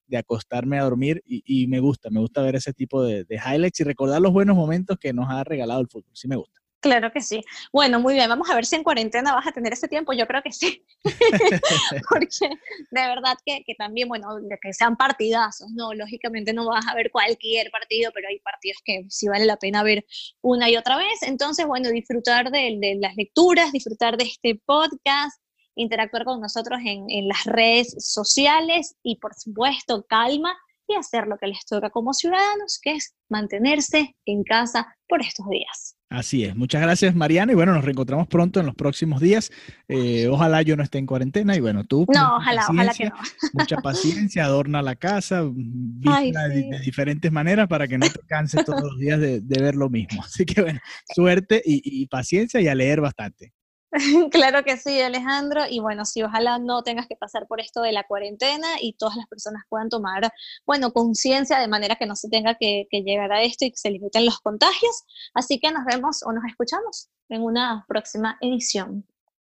de 0.06 0.17
acostarme 0.17 0.77
a 0.77 0.84
dormir 0.84 1.23
y, 1.25 1.41
y, 1.45 1.65
me 1.65 1.80
gusta, 1.80 2.12
me 2.12 2.19
gusta 2.19 2.43
ver 2.43 2.58
ese 2.58 2.73
tipo 2.73 3.04
de, 3.04 3.23
de 3.23 3.36
highlights 3.38 3.80
y 3.80 3.84
recordar 3.84 4.21
los 4.21 4.32
buenos 4.32 4.56
momentos 4.56 4.99
que 4.99 5.13
nos 5.13 5.32
ha 5.32 5.43
regalado 5.43 5.82
el 5.82 5.88
fútbol, 5.88 6.12
sí 6.13 6.27
me 6.27 6.36
gusta. 6.36 6.61
Claro 6.82 7.12
que 7.12 7.22
sí. 7.22 7.44
Bueno, 7.72 8.00
muy 8.00 8.15
bien. 8.15 8.28
Vamos 8.28 8.50
a 8.50 8.56
ver 8.56 8.65
si 8.65 8.76
en 8.76 8.84
cuarentena 8.84 9.36
vas 9.36 9.46
a 9.46 9.52
tener 9.52 9.72
ese 9.72 9.88
tiempo. 9.88 10.13
Yo 10.13 10.26
creo 10.26 10.41
que 10.41 10.52
sí. 10.52 10.84
Porque 12.10 12.50
de 12.89 13.02
verdad 13.08 13.38
que, 13.46 13.63
que, 13.63 13.76
también, 13.76 14.10
bueno, 14.10 14.38
de 14.41 14.58
que 14.60 14.74
sean 14.74 14.98
partidazos, 14.98 15.70
¿no? 15.76 15.94
Lógicamente 15.94 16.54
no 16.54 16.65
vas 16.65 16.88
a 16.88 16.96
ver 16.96 17.12
cualquier 17.12 17.70
partido, 17.70 18.12
pero 18.15 18.30
hay 18.30 18.39
partidos 18.39 18.80
que 18.84 19.06
sí 19.10 19.28
vale 19.28 19.46
la 19.46 19.58
pena 19.58 19.84
ver 19.84 20.04
una 20.41 20.72
y 20.72 20.76
otra 20.76 20.98
vez. 20.98 21.22
Entonces, 21.22 21.67
bueno, 21.67 21.89
disfrutar 21.89 22.50
de, 22.50 22.78
de 22.80 22.98
las 23.00 23.15
lecturas, 23.15 23.72
disfrutar 23.72 24.17
de 24.17 24.24
este 24.24 24.60
podcast, 24.65 25.39
interactuar 25.76 26.26
con 26.26 26.41
nosotros 26.41 26.80
en, 26.84 27.06
en 27.12 27.28
las 27.28 27.44
redes 27.46 27.94
sociales 28.00 28.96
y, 29.04 29.17
por 29.17 29.36
supuesto, 29.36 30.04
calma 30.10 30.58
y 30.88 30.96
hacer 30.96 31.28
lo 31.28 31.38
que 31.38 31.46
les 31.46 31.63
toca 31.63 31.91
como 31.91 32.12
ciudadanos, 32.13 32.80
que 32.82 32.94
es 32.94 33.13
mantenerse 33.30 34.15
en 34.26 34.44
casa 34.44 34.98
por 35.08 35.22
estos 35.22 35.48
días. 35.48 35.96
Así 36.12 36.43
es. 36.43 36.58
Muchas 36.58 36.82
gracias, 36.82 37.15
Mariana. 37.15 37.54
Y 37.54 37.56
bueno, 37.56 37.74
nos 37.74 37.86
reencontramos 37.86 38.28
pronto 38.28 38.60
en 38.60 38.65
los 38.65 38.76
próximos 38.76 39.21
días. 39.21 39.50
Eh, 39.88 40.28
ojalá 40.28 40.62
yo 40.62 40.76
no 40.76 40.84
esté 40.84 40.97
en 40.97 41.06
cuarentena. 41.06 41.56
Y 41.56 41.62
bueno, 41.62 41.86
tú. 41.86 42.06
No, 42.13 42.36
ojalá, 42.36 42.65
ojalá 42.69 42.93
que 42.93 43.06
no. 43.06 43.15
Mucha 43.54 43.78
paciencia, 43.78 44.43
adorna 44.43 44.82
la 44.82 44.97
casa, 44.97 45.43
de, 45.45 46.80
diferentes 46.84 47.32
maneras 47.32 47.69
para 47.69 47.88
que 47.88 47.97
no 47.97 48.10
te 48.10 48.19
canses 48.28 48.65
todos 48.65 48.82
los 48.84 49.00
días 49.00 49.21
de, 49.21 49.41
ver 49.41 49.76
lo 49.76 49.89
mismo. 49.89 50.21
Así 50.21 50.45
que 50.45 50.62
bueno, 50.62 50.80
suerte 51.15 51.62
y 51.63 52.06
paciencia 52.08 52.60
y 52.60 52.67
a 52.67 52.76
leer 52.76 53.00
bastante. 53.00 53.54
Claro 54.32 54.63
que 54.63 54.77
sí, 54.77 55.01
Alejandro. 55.01 55.63
Y 55.69 55.80
bueno, 55.80 56.06
sí, 56.06 56.23
ojalá 56.23 56.60
no 56.60 56.84
tengas 56.84 57.08
que 57.08 57.15
pasar 57.15 57.47
por 57.47 57.60
esto 57.60 57.82
de 57.82 57.91
la 57.91 58.04
cuarentena 58.06 58.67
y 58.80 58.93
todas 58.93 59.15
las 59.15 59.27
personas 59.27 59.63
puedan 59.69 59.89
tomar, 59.89 60.32
bueno, 60.65 60.91
conciencia 60.93 61.60
de 61.60 61.67
manera 61.67 61.95
que 61.95 62.06
no 62.06 62.15
se 62.15 62.30
tenga 62.30 62.56
que, 62.56 62.88
que 62.89 63.01
llegar 63.01 63.32
a 63.32 63.41
esto 63.43 63.65
y 63.65 63.71
que 63.71 63.77
se 63.77 63.91
limiten 63.91 64.25
los 64.25 64.39
contagios. 64.39 65.04
Así 65.34 65.60
que 65.60 65.71
nos 65.71 65.86
vemos 65.86 66.23
o 66.23 66.32
nos 66.32 66.43
escuchamos 66.45 67.10
en 67.30 67.43
una 67.43 67.86
próxima 67.88 68.38
edición. 68.41 69.06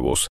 huevos. 0.00 0.28